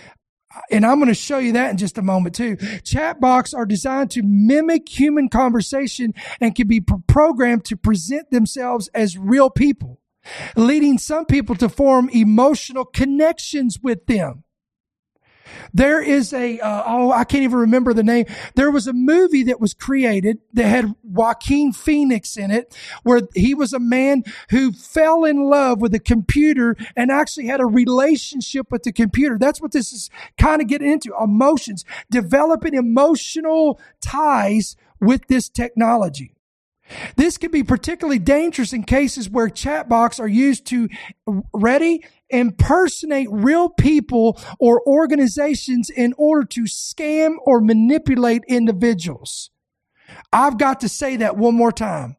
[0.71, 2.57] and I'm going to show you that in just a moment too.
[2.57, 9.19] Chatbots are designed to mimic human conversation and can be programmed to present themselves as
[9.19, 10.01] real people,
[10.57, 14.45] leading some people to form emotional connections with them.
[15.73, 18.27] There is a uh, oh I can't even remember the name.
[18.55, 23.55] There was a movie that was created that had Joaquin Phoenix in it, where he
[23.55, 28.71] was a man who fell in love with a computer and actually had a relationship
[28.71, 29.39] with the computer.
[29.39, 36.35] That's what this is kind of getting into: emotions, developing emotional ties with this technology.
[37.17, 40.89] This can be particularly dangerous in cases where chatbots are used to
[41.53, 49.51] ready impersonate real people or organizations in order to scam or manipulate individuals.
[50.33, 52.17] I've got to say that one more time.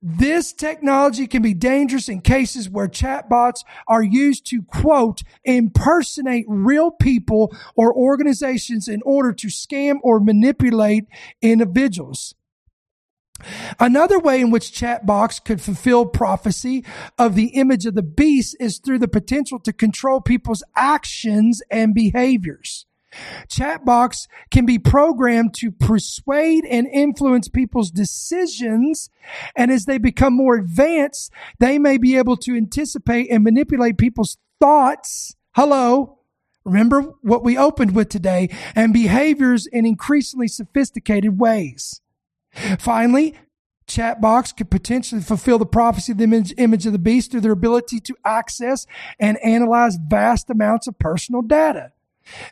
[0.00, 6.92] This technology can be dangerous in cases where chatbots are used to quote, impersonate real
[6.92, 11.06] people or organizations in order to scam or manipulate
[11.42, 12.34] individuals.
[13.78, 16.84] Another way in which chatbots could fulfill prophecy
[17.18, 21.94] of the image of the beast is through the potential to control people's actions and
[21.94, 22.86] behaviors.
[23.48, 29.10] Chatbots can be programmed to persuade and influence people's decisions.
[29.56, 34.36] And as they become more advanced, they may be able to anticipate and manipulate people's
[34.60, 35.34] thoughts.
[35.54, 36.18] Hello.
[36.64, 42.02] Remember what we opened with today and behaviors in increasingly sophisticated ways.
[42.78, 43.34] Finally,
[43.86, 47.52] chatbots could potentially fulfill the prophecy of the image, image of the beast through their
[47.52, 48.86] ability to access
[49.18, 51.92] and analyze vast amounts of personal data.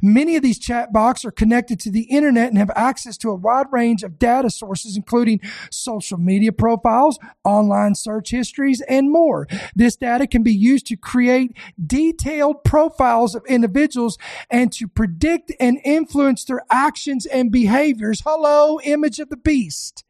[0.02, 3.66] Many of these chatbots are connected to the internet and have access to a wide
[3.70, 9.46] range of data sources, including social media profiles, online search histories, and more.
[9.74, 14.18] This data can be used to create detailed profiles of individuals
[14.50, 18.22] and to predict and influence their actions and behaviors.
[18.24, 20.04] Hello, image of the beast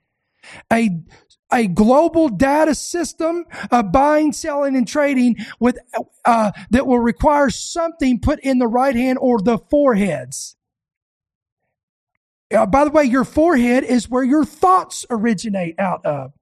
[0.73, 0.91] a
[1.53, 5.79] a global data system of buying, selling, and trading with
[6.25, 10.57] uh, that will require something put in the right hand or the foreheads.
[12.55, 16.33] Uh, by the way, your forehead is where your thoughts originate out of.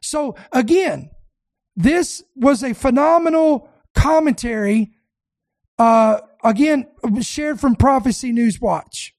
[0.00, 1.10] So again,
[1.76, 4.92] this was a phenomenal commentary.
[5.78, 6.86] Uh, again,
[7.20, 9.14] shared from Prophecy News Watch.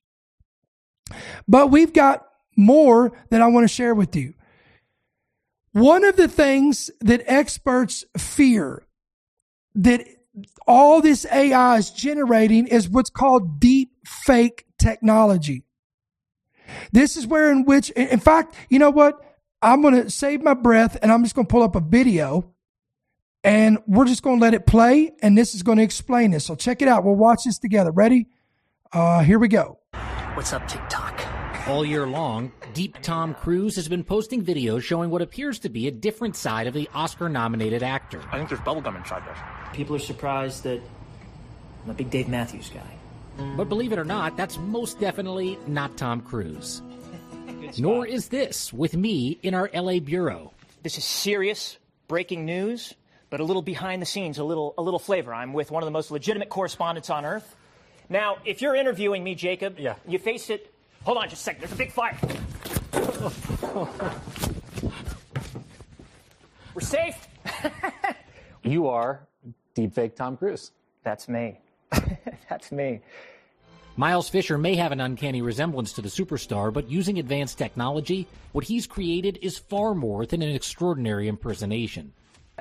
[1.47, 4.33] But we've got more that I want to share with you.
[5.71, 8.83] One of the things that experts fear
[9.75, 10.05] that
[10.67, 15.63] all this AI is generating is what's called deep fake technology.
[16.91, 19.19] This is where in which, in fact, you know what?
[19.61, 22.53] I'm going to save my breath and I'm just going to pull up a video
[23.43, 26.45] and we're just going to let it play and this is going to explain this.
[26.45, 27.03] So check it out.
[27.03, 27.91] We'll watch this together.
[27.91, 28.27] Ready?
[28.91, 29.79] Uh, here we go.
[30.33, 31.18] What's up, TikTok?
[31.69, 35.87] All year long, Deep Tom Cruise has been posting videos showing what appears to be
[35.87, 38.23] a different side of the Oscar nominated actor.
[38.31, 39.37] I think there's bubblegum inside this.
[39.71, 40.81] People are surprised that
[41.83, 42.97] I'm a big Dave Matthews guy.
[43.55, 46.81] But believe it or not, that's most definitely not Tom Cruise.
[47.77, 50.51] Nor is this with me in our LA bureau.
[50.81, 51.77] This is serious
[52.07, 52.95] breaking news,
[53.29, 55.35] but a little behind the scenes, a little a little flavor.
[55.35, 57.55] I'm with one of the most legitimate correspondents on earth.
[58.09, 59.97] Now, if you're interviewing me, Jacob, yeah.
[60.07, 60.73] you face it
[61.09, 61.61] Hold on just a second.
[61.61, 62.15] There's a big fire.
[66.75, 67.27] We're safe.
[68.63, 69.27] you are
[69.75, 70.69] deepfake Tom Cruise.
[71.03, 71.57] That's me.
[72.47, 73.01] That's me.
[73.97, 78.65] Miles Fisher may have an uncanny resemblance to the superstar, but using advanced technology, what
[78.65, 82.13] he's created is far more than an extraordinary impersonation.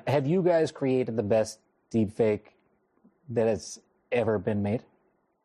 [0.07, 1.59] Have you guys created the best
[1.92, 2.46] deepfake
[3.28, 3.78] that has
[4.11, 4.84] ever been made?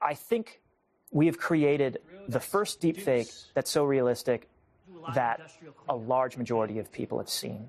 [0.01, 0.61] I think
[1.11, 4.49] we have created the first deepfake that's so realistic
[5.13, 5.41] that
[5.89, 7.67] a large majority of people have seen.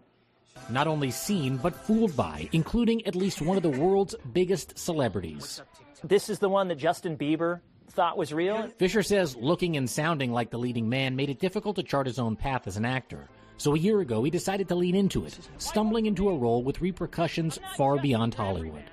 [0.70, 5.62] Not only seen, but fooled by, including at least one of the world's biggest celebrities.
[6.02, 8.68] This is the one that Justin Bieber thought was real.
[8.78, 12.18] Fisher says looking and sounding like the leading man made it difficult to chart his
[12.18, 13.28] own path as an actor.
[13.56, 16.80] So a year ago, he decided to lean into it, stumbling into a role with
[16.80, 18.84] repercussions far beyond Hollywood.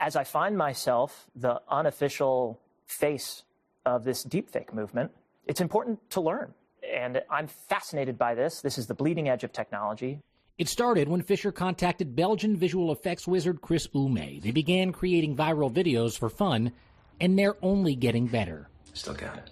[0.00, 3.42] As I find myself the unofficial face
[3.86, 5.10] of this deepfake movement,
[5.46, 6.54] it's important to learn.
[6.92, 8.60] And I'm fascinated by this.
[8.60, 10.20] This is the bleeding edge of technology.
[10.58, 14.40] It started when Fisher contacted Belgian visual effects wizard Chris Ume.
[14.40, 16.72] They began creating viral videos for fun,
[17.20, 18.68] and they're only getting better.
[18.92, 19.50] Still got it.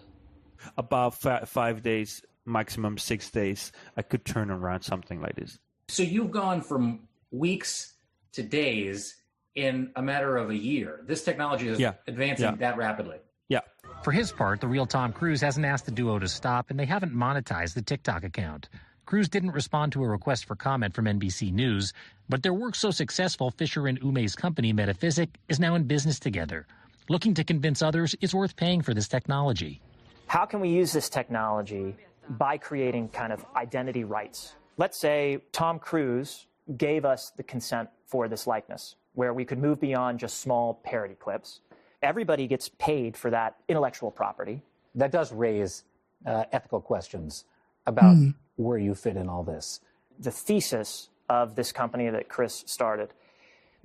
[0.77, 1.15] About
[1.49, 5.59] five days, maximum six days, I could turn around something like this.
[5.89, 7.95] So you've gone from weeks
[8.33, 9.17] to days
[9.55, 11.01] in a matter of a year.
[11.07, 11.95] This technology is Yeah.
[12.07, 12.57] advancing Yeah.
[12.57, 13.19] that rapidly.
[13.49, 13.61] Yeah.
[14.03, 16.87] For his part, the real Tom Cruise hasn't asked the duo to stop, and they
[16.87, 18.69] haven't monetized the TikTok account.
[19.07, 21.95] Cruise didn't respond to a request for comment from NBC News,
[22.29, 26.67] but their work so successful, Fisher and Ume's company, Metaphysic, is now in business together,
[27.09, 29.81] looking to convince others it's worth paying for this technology.
[30.27, 31.97] How can we use this technology
[32.29, 34.57] by creating kind of identity rights?
[34.77, 36.47] Let's say Tom Cruise
[36.77, 41.15] gave us the consent for this likeness, where we could move beyond just small parody
[41.15, 41.61] clips.
[42.03, 44.63] Everybody gets paid for that intellectual property.
[44.95, 45.85] That does raise
[46.27, 47.45] uh, ethical questions
[47.87, 48.17] about
[48.57, 49.81] where you fit in all this.
[50.19, 53.15] The thesis of this company that Chris started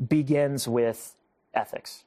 [0.07, 1.15] begins with
[1.53, 2.03] ethics.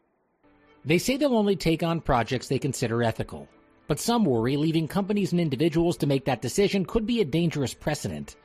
[0.85, 3.49] They say they'll only take on projects they consider ethical.
[3.89, 7.75] But some worry leaving companies and individuals to make that decision could be a dangerous
[7.75, 8.37] precedent.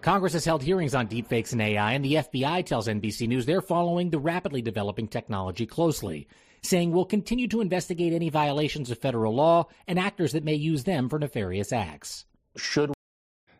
[0.00, 3.60] Congress has held hearings on deepfakes and AI, and the FBI tells NBC News they're
[3.60, 6.26] following the rapidly developing technology closely,
[6.62, 10.84] saying we'll continue to investigate any violations of federal law and actors that may use
[10.84, 12.24] them for nefarious acts.
[12.56, 12.92] Should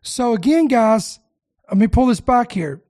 [0.03, 1.19] So again, guys,
[1.69, 2.83] let me pull this back here.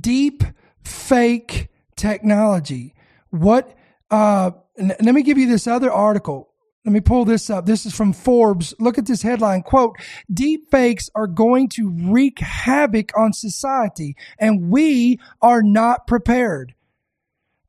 [0.00, 0.42] Deep
[0.82, 2.94] fake technology.
[3.30, 3.76] What?
[4.10, 6.50] Uh, n- let me give you this other article.
[6.84, 7.64] Let me pull this up.
[7.64, 8.74] This is from Forbes.
[8.78, 9.62] Look at this headline.
[9.62, 9.96] Quote,
[10.32, 16.74] deep fakes are going to wreak havoc on society and we are not prepared.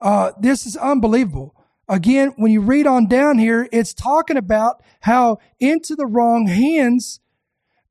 [0.06, 1.56] Uh, this is unbelievable.
[1.90, 7.22] Again, when you read on down here, it's talking about how into the wrong hands,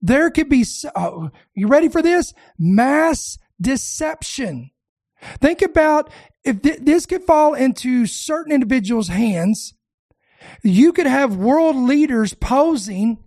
[0.01, 2.33] there could be, uh, you ready for this?
[2.57, 4.71] Mass deception.
[5.41, 6.09] Think about
[6.45, 9.75] if th- this could fall into certain individuals' hands,
[10.63, 13.24] you could have world leaders posing.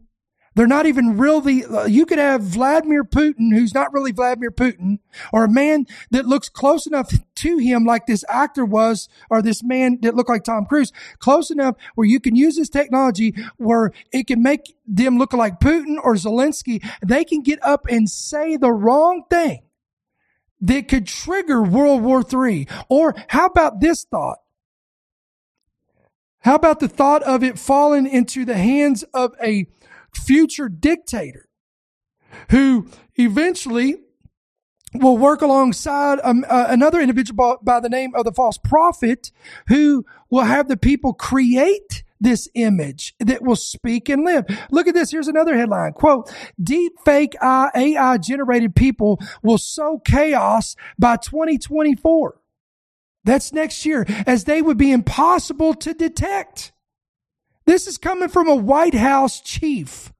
[0.58, 4.98] They're not even really, uh, you could have Vladimir Putin, who's not really Vladimir Putin,
[5.32, 9.62] or a man that looks close enough to him like this actor was, or this
[9.64, 13.92] man that looked like Tom Cruise, close enough where you can use this technology where
[14.12, 16.84] it can make them look like Putin or Zelensky.
[17.06, 19.62] They can get up and say the wrong thing
[20.62, 22.68] that could trigger World War III.
[22.90, 24.40] Or how about this thought?
[26.40, 29.68] How about the thought of it falling into the hands of a
[30.18, 31.48] future dictator
[32.50, 33.98] who eventually
[34.94, 39.32] will work alongside um, uh, another individual by, by the name of the false prophet
[39.68, 44.46] who will have the people create this image that will speak and live.
[44.72, 45.12] Look at this.
[45.12, 45.94] Here's another headline.
[45.94, 52.42] Quote, deep fake AI generated people will sow chaos by 2024.
[53.24, 56.72] That's next year as they would be impossible to detect.
[57.68, 60.14] This is coming from a White House chief.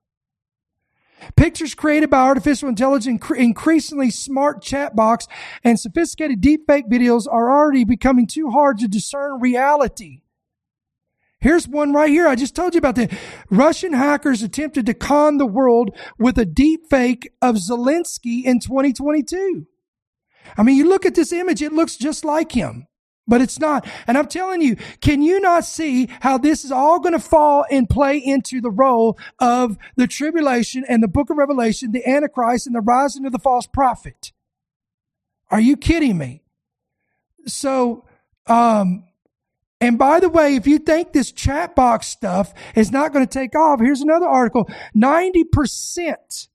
[1.38, 5.30] Pictures created by artificial intelligence, increasingly smart chatbots,
[5.64, 10.24] and sophisticated deepfake videos are already becoming too hard to discern reality.
[11.40, 12.28] Here's one right here.
[12.28, 13.16] I just told you about the
[13.50, 19.68] Russian hackers attempted to con the world with a deepfake of Zelensky in 2022.
[20.58, 22.87] I mean, you look at this image, it looks just like him,
[23.28, 23.86] but it's not.
[24.08, 27.66] And I'm telling you, can you not see how this is all going to fall
[27.70, 32.68] and play into the role of the tribulation and the book of Revelation, the Antichrist
[32.68, 34.32] and the rising of the false prophet?
[35.50, 36.42] Are you kidding me?
[37.46, 38.06] So,
[38.48, 39.04] um,
[39.80, 43.32] and by the way, if you think this chat box stuff is not going to
[43.32, 44.70] take off, here's another article.
[44.96, 46.48] 90%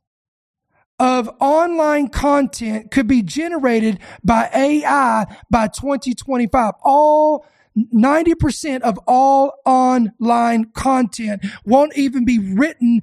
[1.02, 6.74] of online content could be generated by AI by 2025.
[6.84, 7.44] All
[7.76, 13.02] 90% of all online content won't even be written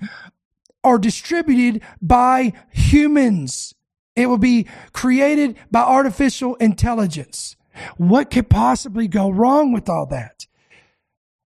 [0.81, 3.75] or distributed by humans.
[4.15, 7.57] It will be created by artificial intelligence.
[7.97, 10.47] What could possibly go wrong with all that?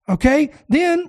[0.07, 0.53] Okay.
[0.69, 1.09] Then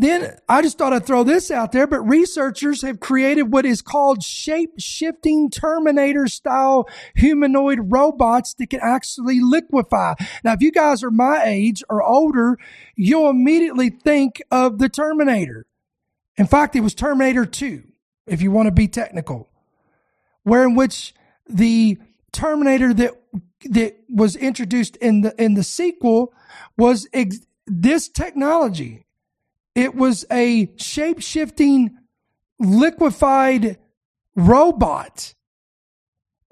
[0.00, 3.82] then I just thought I'd throw this out there, but researchers have created what is
[3.82, 10.14] called shape shifting Terminator style humanoid robots that can actually liquefy.
[10.44, 12.58] Now, if you guys are my age or older,
[12.94, 15.66] you'll immediately think of the Terminator.
[16.36, 17.82] In fact, it was Terminator 2,
[18.28, 19.48] if you want to be technical,
[20.44, 21.12] where in which
[21.48, 21.98] the
[22.30, 23.20] Terminator that
[23.64, 26.32] that was introduced in the in the sequel
[26.76, 29.04] was ex- this technology,
[29.78, 31.96] it was a shape shifting,
[32.58, 33.78] liquefied
[34.34, 35.34] robot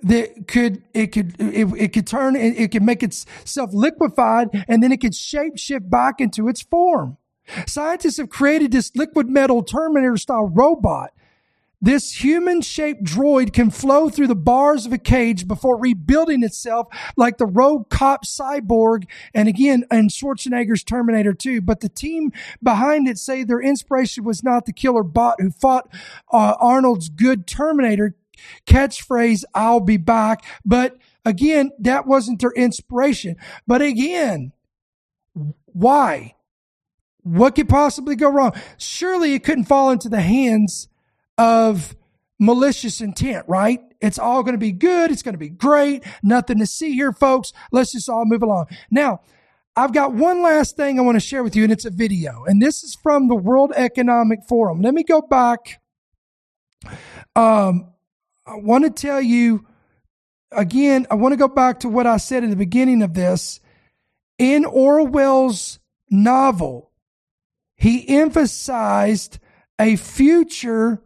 [0.02, 4.80] that could it could it, it could turn it, it could make itself liquefied and
[4.80, 7.16] then it could shape shift back into its form.
[7.66, 11.10] Scientists have created this liquid metal Terminator style robot
[11.80, 16.88] this human shaped droid can flow through the bars of a cage before rebuilding itself
[17.16, 19.04] like the rogue cop cyborg
[19.34, 21.60] and again in Schwarzenegger's Terminator 2.
[21.60, 25.88] But the team behind it say their inspiration was not the killer bot who fought
[26.32, 28.16] uh, Arnold's good Terminator
[28.66, 30.44] catchphrase, I'll be back.
[30.64, 33.36] But again, that wasn't their inspiration.
[33.66, 34.52] But again,
[35.66, 36.34] why?
[37.22, 38.52] What could possibly go wrong?
[38.78, 40.88] Surely it couldn't fall into the hands
[41.38, 41.94] of
[42.38, 43.80] malicious intent, right?
[44.00, 45.10] It's all going to be good.
[45.10, 46.04] It's going to be great.
[46.22, 47.52] Nothing to see here, folks.
[47.72, 48.66] Let's just all move along.
[48.90, 49.20] Now,
[49.74, 52.44] I've got one last thing I want to share with you, and it's a video.
[52.46, 54.80] And this is from the World Economic Forum.
[54.80, 55.80] Let me go back.
[57.34, 57.92] Um,
[58.46, 59.66] I want to tell you
[60.52, 63.60] again, I want to go back to what I said at the beginning of this.
[64.38, 65.78] In Orwell's
[66.10, 66.90] novel,
[67.74, 69.38] he emphasized
[69.78, 71.02] a future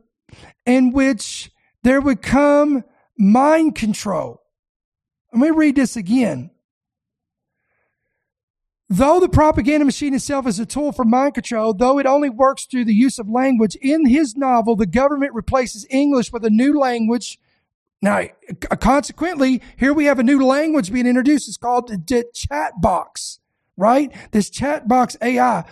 [0.70, 1.50] in which
[1.82, 2.84] there would come
[3.18, 4.40] mind control.
[5.32, 6.50] Let me read this again.
[8.88, 12.66] Though the propaganda machine itself is a tool for mind control, though it only works
[12.66, 16.76] through the use of language, in his novel, the government replaces English with a new
[16.78, 17.38] language.
[18.02, 18.24] Now,
[18.80, 21.46] consequently, here we have a new language being introduced.
[21.46, 23.38] It's called the chat box,
[23.76, 24.12] right?
[24.32, 25.64] This chat box AI.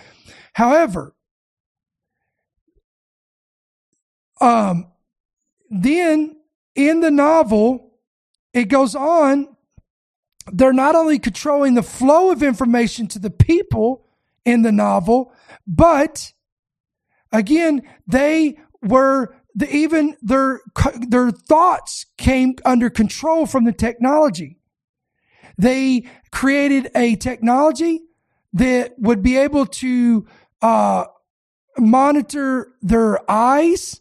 [0.53, 1.15] However,
[4.41, 4.87] Um,
[5.71, 6.37] then
[6.75, 7.93] in the novel,
[8.53, 9.49] it goes on.
[10.51, 14.07] They're not only controlling the flow of information to the people
[14.45, 15.33] in the novel,
[15.67, 16.33] but
[17.33, 20.61] again, they were the, even their
[21.09, 24.59] their thoughts came under control from the technology.
[25.59, 28.01] They created a technology
[28.53, 30.27] that would be able to
[30.63, 31.07] uh,
[31.77, 34.01] monitor their eyes,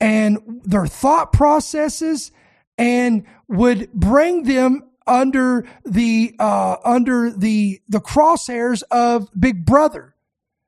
[0.00, 2.32] and their thought processes
[2.78, 10.14] and would bring them under the uh, under the the crosshairs of Big Brother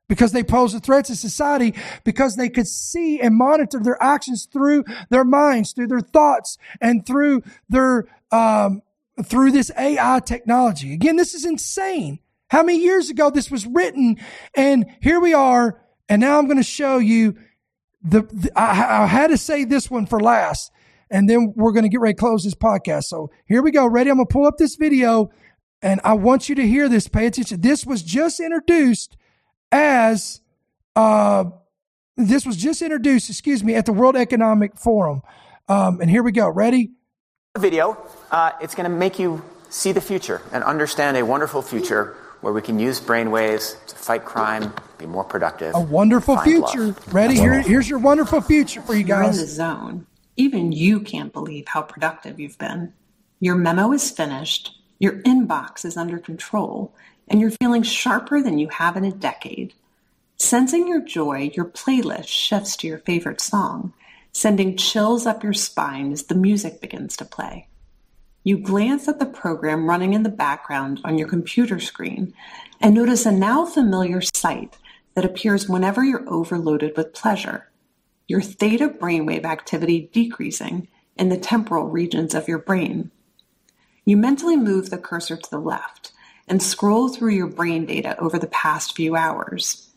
[0.07, 1.73] because they pose a threat to society
[2.03, 7.05] because they could see and monitor their actions through their minds, through their thoughts, and
[7.05, 8.81] through their um,
[9.23, 10.93] through this AI technology.
[10.93, 12.19] Again, this is insane.
[12.49, 14.17] How many years ago this was written,
[14.53, 17.35] and here we are, and now I'm going to show you
[18.03, 20.71] the, the I, I, had to say this one for last,
[21.09, 23.05] and then we're going to get ready to close this podcast.
[23.05, 23.87] So here we go.
[23.87, 24.09] Ready?
[24.09, 25.31] I'm going to pull up this video,
[25.81, 27.07] and I want you to hear this.
[27.07, 27.61] Pay attention.
[27.61, 29.15] This was just introduced
[29.71, 30.41] as
[30.95, 31.45] uh,
[32.17, 33.29] this was just introduced.
[33.29, 35.21] Excuse me, at the World Economic Forum.
[35.69, 36.49] Um, and here we go.
[36.49, 36.91] Ready?
[37.57, 37.97] Video.
[38.31, 42.51] Uh, it's going to make you see the future and understand a wonderful future where
[42.51, 45.73] we can use brainwaves to fight crime, be more productive.
[45.73, 46.87] A wonderful future.
[46.87, 47.13] Love.
[47.13, 47.35] Ready?
[47.35, 49.37] Here, here's your wonderful future for you guys.
[49.37, 50.07] You're in the zone.
[50.35, 52.91] Even you can't believe how productive you've been.
[53.39, 56.93] Your memo is finished, your inbox is under control,
[57.29, 59.73] and you're feeling sharper than you have in a decade.
[60.37, 63.93] Sensing your joy, your playlist shifts to your favorite song,
[64.33, 67.67] sending chills up your spine as the music begins to play.
[68.45, 72.33] You glance at the program running in the background on your computer screen
[72.81, 74.77] and notice a now familiar sight
[75.15, 77.69] that appears whenever you're overloaded with pleasure.
[78.27, 83.11] Your theta brainwave activity decreasing in the temporal regions of your brain.
[84.03, 86.11] You mentally move the cursor to the left
[86.45, 89.89] and scroll through your brain data over the past few hours.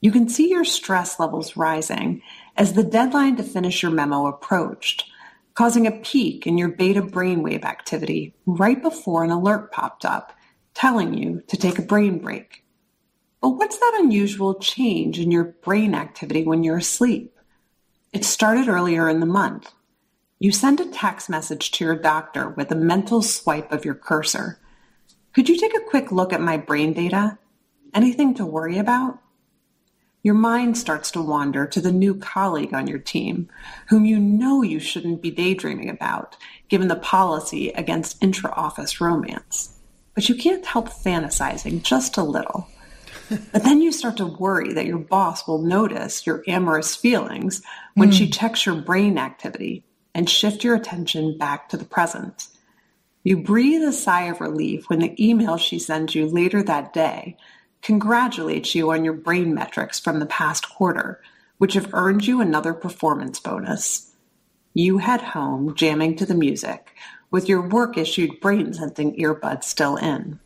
[0.00, 2.22] You can see your stress levels rising
[2.56, 5.04] as the deadline to finish your memo approached
[5.54, 10.32] causing a peak in your beta brainwave activity right before an alert popped up
[10.74, 12.64] telling you to take a brain break.
[13.40, 17.38] But what's that unusual change in your brain activity when you're asleep?
[18.12, 19.72] It started earlier in the month.
[20.38, 24.58] You send a text message to your doctor with a mental swipe of your cursor.
[25.34, 27.38] Could you take a quick look at my brain data?
[27.94, 29.18] Anything to worry about?
[30.22, 33.48] Your mind starts to wander to the new colleague on your team,
[33.88, 36.36] whom you know you shouldn't be daydreaming about,
[36.68, 39.76] given the policy against intra office romance.
[40.14, 42.68] But you can't help fantasizing just a little.
[43.52, 47.60] but then you start to worry that your boss will notice your amorous feelings
[47.94, 48.12] when mm.
[48.12, 48.30] she hmm.
[48.32, 52.46] checks your brain activity and shift your attention back to the present.
[53.24, 57.36] You breathe a sigh of relief when the email she sends you later that day
[57.82, 61.20] congratulates you on your brain metrics from the past quarter,
[61.58, 64.12] which have earned you another performance bonus.
[64.72, 66.94] You head home jamming to the music,
[67.30, 70.38] with your work issued brain sensing earbuds still in.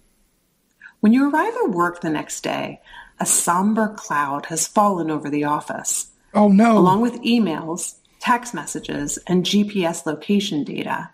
[1.01, 2.81] When you arrive at work the next day,
[3.21, 6.09] a somber cloud has fallen over the office.
[6.35, 6.77] Oh no.
[6.77, 11.11] Along with emails, text messages, and GPS location data,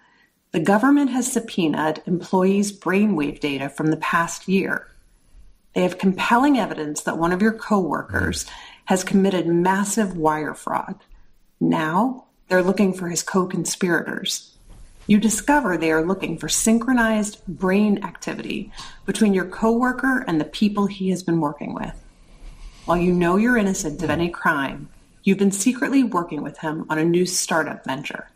[0.52, 4.88] the government has subpoenaed employees' brainwave data from the past year.
[5.74, 8.54] They have compelling evidence that one of your coworkers mm-hmm.
[8.86, 10.96] has committed massive wire fraud.
[11.60, 14.56] Now they're looking for his co conspirators.
[15.06, 18.72] You discover they are looking for synchronized brain activity
[19.04, 21.94] between your coworker and the people he has been working with.
[22.84, 24.88] While you know you're innocent of any crime,
[25.22, 28.28] you've been secretly working with him on a new startup venture.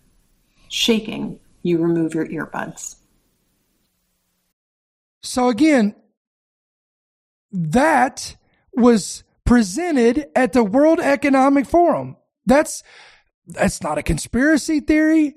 [0.68, 2.97] Shaking, you remove your earbuds.
[5.22, 5.95] So again,
[7.57, 8.36] that
[8.74, 12.16] was presented at the World Economic Forum.
[12.44, 12.82] That's
[13.46, 15.34] that's not a conspiracy theory.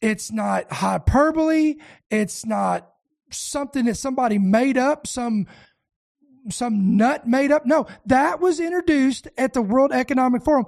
[0.00, 1.76] It's not hyperbole.
[2.10, 2.90] It's not
[3.30, 5.46] something that somebody made up, some
[6.48, 7.66] some nut made up.
[7.66, 10.66] No, that was introduced at the World Economic Forum.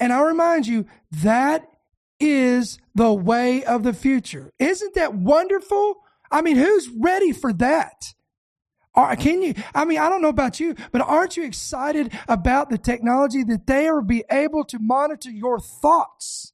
[0.00, 0.86] And I remind you,
[1.22, 1.66] that
[2.18, 4.52] is the way of the future.
[4.58, 5.96] Isn't that wonderful?
[6.30, 8.14] I mean, who's ready for that?
[8.94, 9.54] Are, can you?
[9.74, 13.66] I mean, I don't know about you, but aren't you excited about the technology that
[13.66, 16.52] they will be able to monitor your thoughts?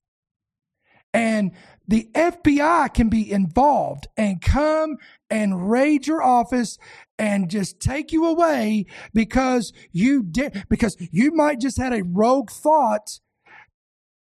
[1.12, 1.53] And
[1.86, 4.97] the FBI can be involved and come
[5.28, 6.78] and raid your office
[7.18, 12.51] and just take you away because you did, because you might just had a rogue
[12.51, 13.18] thought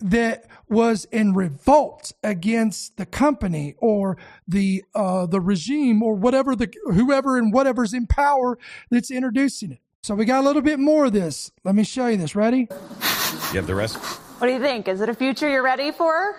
[0.03, 6.73] that was in revolt against the company or the uh, the regime or whatever the
[6.85, 8.59] whoever and whatever's in power
[8.91, 9.79] that's introducing it.
[10.03, 11.53] So we got a little bit more of this.
[11.65, 12.35] Let me show you this.
[12.35, 12.69] Ready?
[12.71, 13.97] You have the rest.
[14.41, 14.89] What do you think?
[14.89, 16.37] Is it a future you're ready for?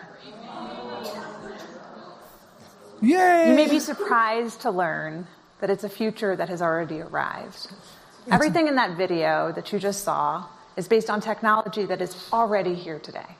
[3.02, 3.50] Yay!
[3.50, 5.28] You may be surprised to learn
[5.60, 7.68] that it's a future that has already arrived.
[8.32, 10.46] Everything in that video that you just saw
[10.78, 13.36] is based on technology that is already here today.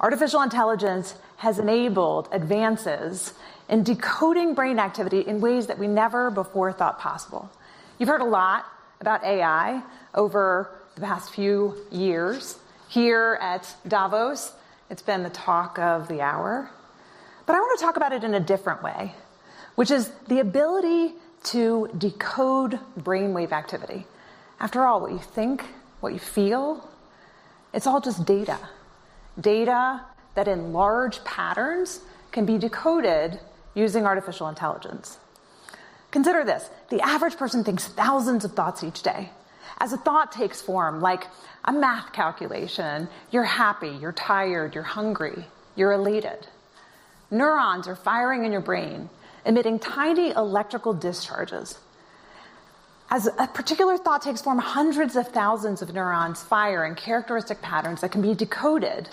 [0.00, 3.34] Artificial intelligence has enabled advances
[3.68, 7.50] in decoding brain activity in ways that we never before thought possible.
[7.98, 8.64] You've heard a lot
[9.00, 9.82] about AI
[10.14, 12.58] over the past few years.
[12.88, 14.52] Here at Davos,
[14.88, 16.70] it's been the talk of the hour.
[17.44, 19.14] But I want to talk about it in a different way,
[19.74, 24.06] which is the ability to decode brainwave activity.
[24.60, 25.64] After all, what you think,
[26.00, 26.88] what you feel,
[27.72, 28.58] it's all just data
[29.40, 30.02] data
[30.34, 33.40] that in large patterns can be decoded
[33.74, 35.18] using artificial intelligence.
[36.10, 39.30] Consider this the average person thinks thousands of thoughts each day.
[39.78, 41.26] As a thought takes form, like
[41.64, 46.48] a math calculation, you're happy, you're tired, you're hungry, you're elated.
[47.30, 49.10] Neurons are firing in your brain,
[49.44, 51.78] emitting tiny electrical discharges.
[53.10, 58.02] As a particular thought takes form, hundreds of thousands of neurons fire in characteristic patterns
[58.02, 59.08] that can be decoded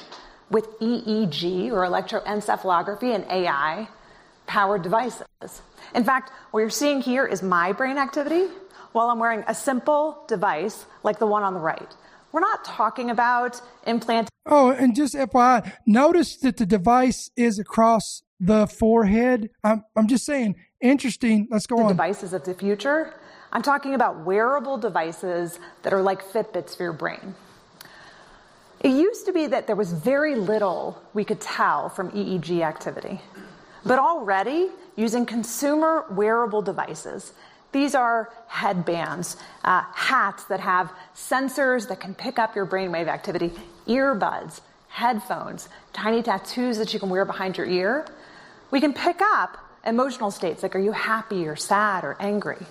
[0.49, 3.87] with EEG or electroencephalography and AI
[4.47, 5.25] powered devices.
[5.93, 8.47] In fact, what you're seeing here is my brain activity
[8.91, 11.95] while I'm wearing a simple device like the one on the right.
[12.33, 14.29] We're not talking about implanting.
[14.45, 19.49] Oh, and just FYI, notice that the device is across the forehead.
[19.63, 21.47] I'm, I'm just saying, interesting.
[21.49, 21.87] Let's go the on.
[21.87, 23.13] Devices of the future.
[23.55, 27.35] I'm talking about wearable devices that are like Fitbits for your brain.
[28.81, 33.21] It used to be that there was very little we could tell from EEG activity.
[33.85, 37.31] But already, using consumer wearable devices,
[37.71, 43.53] these are headbands, uh, hats that have sensors that can pick up your brainwave activity,
[43.87, 48.05] earbuds, headphones, tiny tattoos that you can wear behind your ear.
[48.71, 52.65] We can pick up emotional states like are you happy or sad or angry?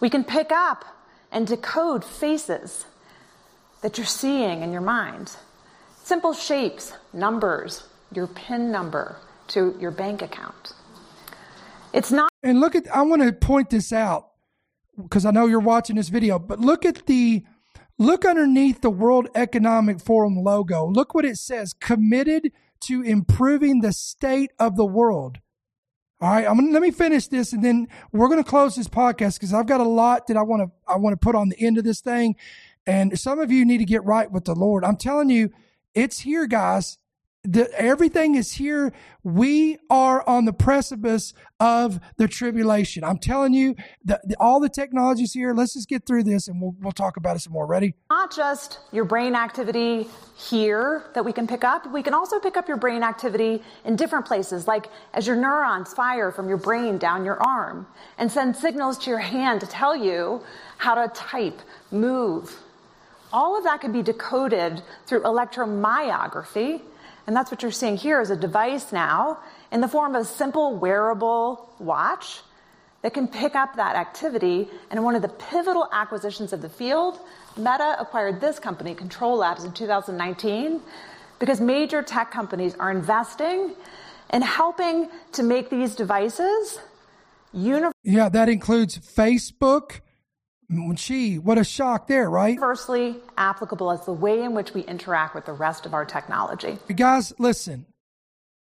[0.00, 0.84] We can pick up
[1.30, 2.86] and decode faces
[3.82, 5.36] that you're seeing in your mind.
[6.02, 9.16] Simple shapes, numbers, your PIN number
[9.48, 10.72] to your bank account.
[11.92, 12.30] It's not.
[12.42, 14.28] And look at, I want to point this out
[14.96, 17.44] because I know you're watching this video, but look at the,
[17.98, 20.86] look underneath the World Economic Forum logo.
[20.86, 25.38] Look what it says committed to improving the state of the world.
[26.22, 29.36] All right, I'm gonna let me finish this, and then we're gonna close this podcast
[29.36, 31.58] because I've got a lot that I want to I want to put on the
[31.58, 32.36] end of this thing,
[32.86, 34.84] and some of you need to get right with the Lord.
[34.84, 35.50] I'm telling you,
[35.94, 36.98] it's here, guys.
[37.42, 38.92] The, everything is here.
[39.22, 43.02] We are on the precipice of the tribulation.
[43.02, 45.54] I'm telling you, the, the, all the technology's here.
[45.54, 47.66] Let's just get through this and we'll, we'll talk about it some more.
[47.66, 47.94] Ready?
[48.10, 52.58] Not just your brain activity here that we can pick up, we can also pick
[52.58, 56.98] up your brain activity in different places, like as your neurons fire from your brain
[56.98, 57.86] down your arm
[58.18, 60.42] and send signals to your hand to tell you
[60.76, 61.60] how to type,
[61.90, 62.54] move.
[63.32, 66.82] All of that can be decoded through electromyography
[67.30, 69.38] and that's what you're seeing here is a device now
[69.70, 72.40] in the form of a simple wearable watch
[73.02, 74.68] that can pick up that activity.
[74.90, 77.20] And one of the pivotal acquisitions of the field,
[77.56, 80.80] Meta acquired this company, Control Labs, in 2019,
[81.38, 83.76] because major tech companies are investing
[84.32, 86.80] in helping to make these devices
[87.52, 87.92] universal.
[88.02, 90.00] Yeah, that includes Facebook,
[90.94, 92.54] Gee, what a shock there, right?
[92.54, 96.78] Universally applicable as the way in which we interact with the rest of our technology.
[96.94, 97.86] Guys, listen.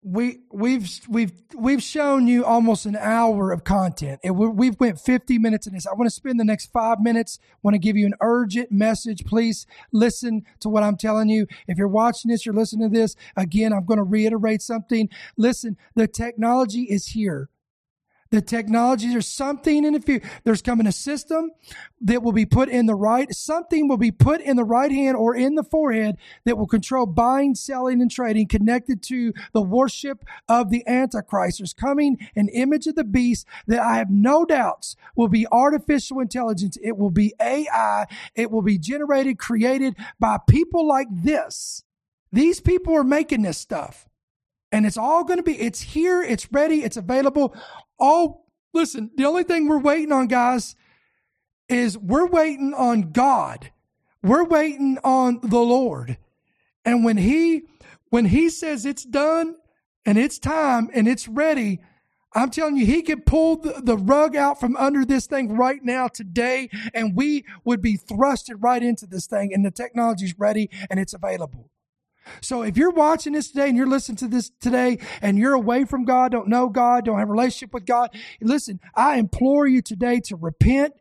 [0.06, 4.20] We we've we've we've shown you almost an hour of content.
[4.22, 5.86] and we've went 50 minutes in this.
[5.86, 7.38] I want to spend the next five minutes.
[7.62, 9.24] Want to give you an urgent message.
[9.24, 11.46] Please listen to what I'm telling you.
[11.66, 13.16] If you're watching this, you're listening to this.
[13.34, 15.08] Again, I'm going to reiterate something.
[15.38, 17.48] Listen, the technology is here.
[18.34, 20.28] The technology, there's something in the future.
[20.42, 21.52] There's coming a system
[22.00, 25.16] that will be put in the right, something will be put in the right hand
[25.16, 30.24] or in the forehead that will control buying, selling, and trading connected to the worship
[30.48, 31.58] of the Antichrist.
[31.60, 36.18] There's coming an image of the beast that I have no doubts will be artificial
[36.18, 36.76] intelligence.
[36.82, 38.06] It will be AI.
[38.34, 41.84] It will be generated, created by people like this.
[42.32, 44.08] These people are making this stuff
[44.74, 47.54] and it's all going to be it's here it's ready it's available
[47.98, 50.76] all listen the only thing we're waiting on guys
[51.68, 53.70] is we're waiting on god
[54.22, 56.18] we're waiting on the lord
[56.84, 57.62] and when he
[58.10, 59.56] when he says it's done
[60.06, 61.80] and it's time and it's ready
[62.34, 65.78] I'm telling you, he could pull the, the rug out from under this thing right
[65.82, 70.68] now today, and we would be thrusted right into this thing, and the technology's ready
[70.90, 71.70] and it's available.
[72.40, 75.84] So if you're watching this today and you're listening to this today and you're away
[75.84, 78.10] from God, don't know God, don't have a relationship with God,
[78.40, 80.94] listen, I implore you today to repent.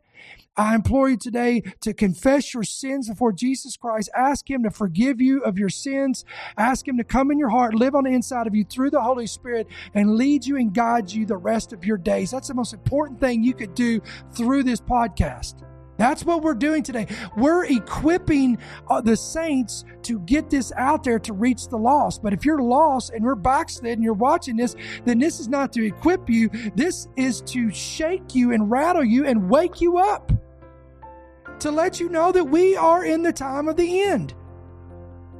[0.56, 4.08] I implore you today to confess your sins before Jesus Christ.
[4.16, 6.24] Ask Him to forgive you of your sins.
[6.56, 9.02] Ask Him to come in your heart, live on the inside of you through the
[9.02, 12.30] Holy Spirit, and lead you and guide you the rest of your days.
[12.30, 14.00] That's the most important thing you could do
[14.32, 15.64] through this podcast.
[15.96, 17.06] That's what we're doing today.
[17.36, 22.22] We're equipping uh, the saints to get this out there to reach the lost.
[22.22, 24.74] But if you're lost and you're backslid and you're watching this,
[25.04, 26.50] then this is not to equip you.
[26.74, 30.32] This is to shake you and rattle you and wake you up
[31.60, 34.34] to let you know that we are in the time of the end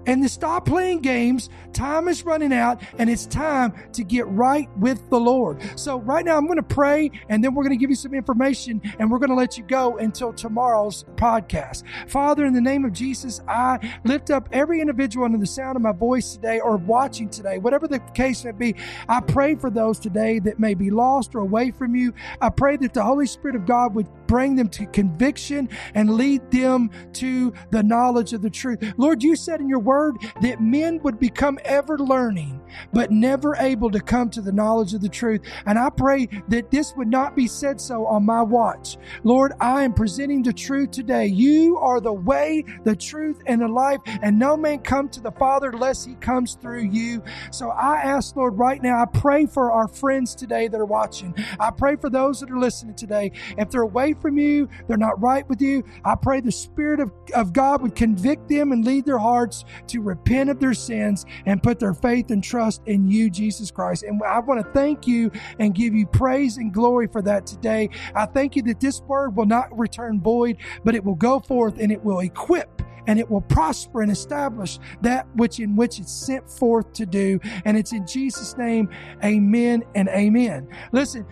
[0.07, 1.49] and to stop playing games.
[1.73, 5.61] Time is running out and it's time to get right with the Lord.
[5.79, 8.15] So, right now, I'm going to pray and then we're going to give you some
[8.15, 11.83] information and we're going to let you go until tomorrow's podcast.
[12.09, 15.83] Father, in the name of Jesus, I lift up every individual under the sound of
[15.83, 18.75] my voice today or watching today, whatever the case may be.
[19.09, 22.15] I pray for those today that may be lost or away from you.
[22.41, 26.51] I pray that the Holy Spirit of God would bring them to conviction and lead
[26.51, 28.83] them to the knowledge of the truth.
[28.97, 32.61] Lord, you said in your word, word that men would become ever learning,
[32.93, 35.41] but never able to come to the knowledge of the truth.
[35.67, 38.97] And I pray that this would not be said so on my watch.
[39.23, 41.27] Lord, I am presenting the truth today.
[41.27, 45.31] You are the way, the truth, and the life, and no man come to the
[45.31, 47.23] Father unless he comes through you.
[47.53, 51.35] So I ask, Lord, right now, I pray for our friends today that are watching.
[51.61, 53.31] I pray for those that are listening today.
[53.57, 57.13] If they're away from you, they're not right with you, I pray the Spirit of,
[57.35, 61.63] of God would convict them and lead their hearts to repent of their sins and
[61.63, 64.03] put their faith and trust in you, Jesus Christ.
[64.03, 67.91] And I want to thank you and give you praise and glory for that today.
[68.15, 71.79] I thank you that this word will not return void, but it will go forth
[71.79, 76.13] and it will equip and it will prosper and establish that which in which it's
[76.13, 77.39] sent forth to do.
[77.65, 78.89] And it's in Jesus' name,
[79.23, 80.69] amen and amen.
[80.93, 81.27] Listen,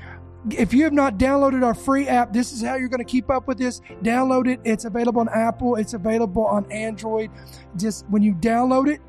[0.51, 3.31] if you have not downloaded our free app, this is how you're going to keep
[3.31, 3.81] up with this.
[4.03, 4.61] Download it.
[4.65, 5.77] It's available on Apple.
[5.77, 7.31] It's available on Android.
[7.77, 9.01] Just when you download it,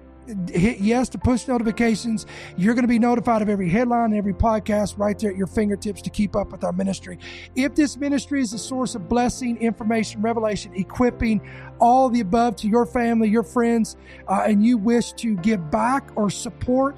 [0.52, 2.26] hit yes to push notifications.
[2.56, 6.02] You're going to be notified of every headline every podcast right there at your fingertips
[6.04, 7.20] to keep up with our ministry.
[7.56, 11.42] If this ministry is a source of blessing, information, revelation, equipping,
[11.80, 16.12] all the above to your family, your friends, uh, and you wish to give back
[16.16, 16.98] or support,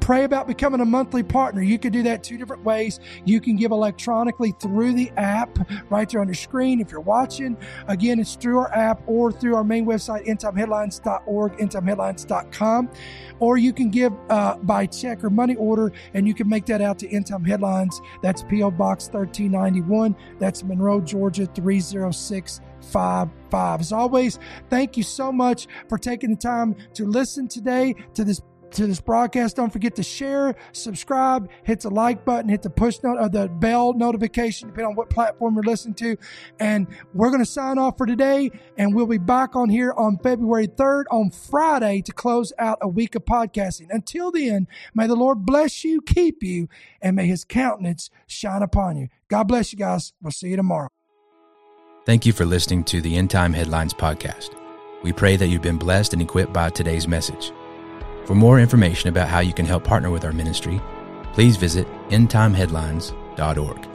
[0.00, 1.62] pray about becoming a monthly partner.
[1.62, 3.00] You can do that two different ways.
[3.24, 5.58] You can give electronically through the app
[5.90, 6.80] right there on your screen.
[6.80, 7.56] If you're watching,
[7.88, 12.90] again, it's through our app or through our main website, endtimeheadlines.org, endtimeheadlines.com.
[13.40, 16.80] Or you can give uh, by check or money order, and you can make that
[16.80, 18.00] out to End Headlines.
[18.22, 18.72] That's P.O.
[18.72, 20.14] Box 1391.
[20.38, 23.80] That's Monroe, Georgia 30655.
[23.80, 24.38] As always,
[24.70, 28.40] thank you so much for taking the time to listen today to this
[28.72, 29.56] to this broadcast.
[29.56, 33.48] Don't forget to share, subscribe, hit the like button, hit the push note or the
[33.48, 36.16] bell notification, depending on what platform you're listening to.
[36.58, 40.18] And we're going to sign off for today, and we'll be back on here on
[40.18, 43.86] February 3rd on Friday to close out a week of podcasting.
[43.90, 46.68] Until then, may the Lord bless you, keep you,
[47.00, 49.08] and may his countenance shine upon you.
[49.28, 50.12] God bless you guys.
[50.20, 50.88] We'll see you tomorrow.
[52.04, 54.50] Thank you for listening to the End Time Headlines podcast.
[55.02, 57.52] We pray that you've been blessed and equipped by today's message.
[58.24, 60.80] For more information about how you can help partner with our ministry,
[61.32, 63.91] please visit endtimeheadlines.org.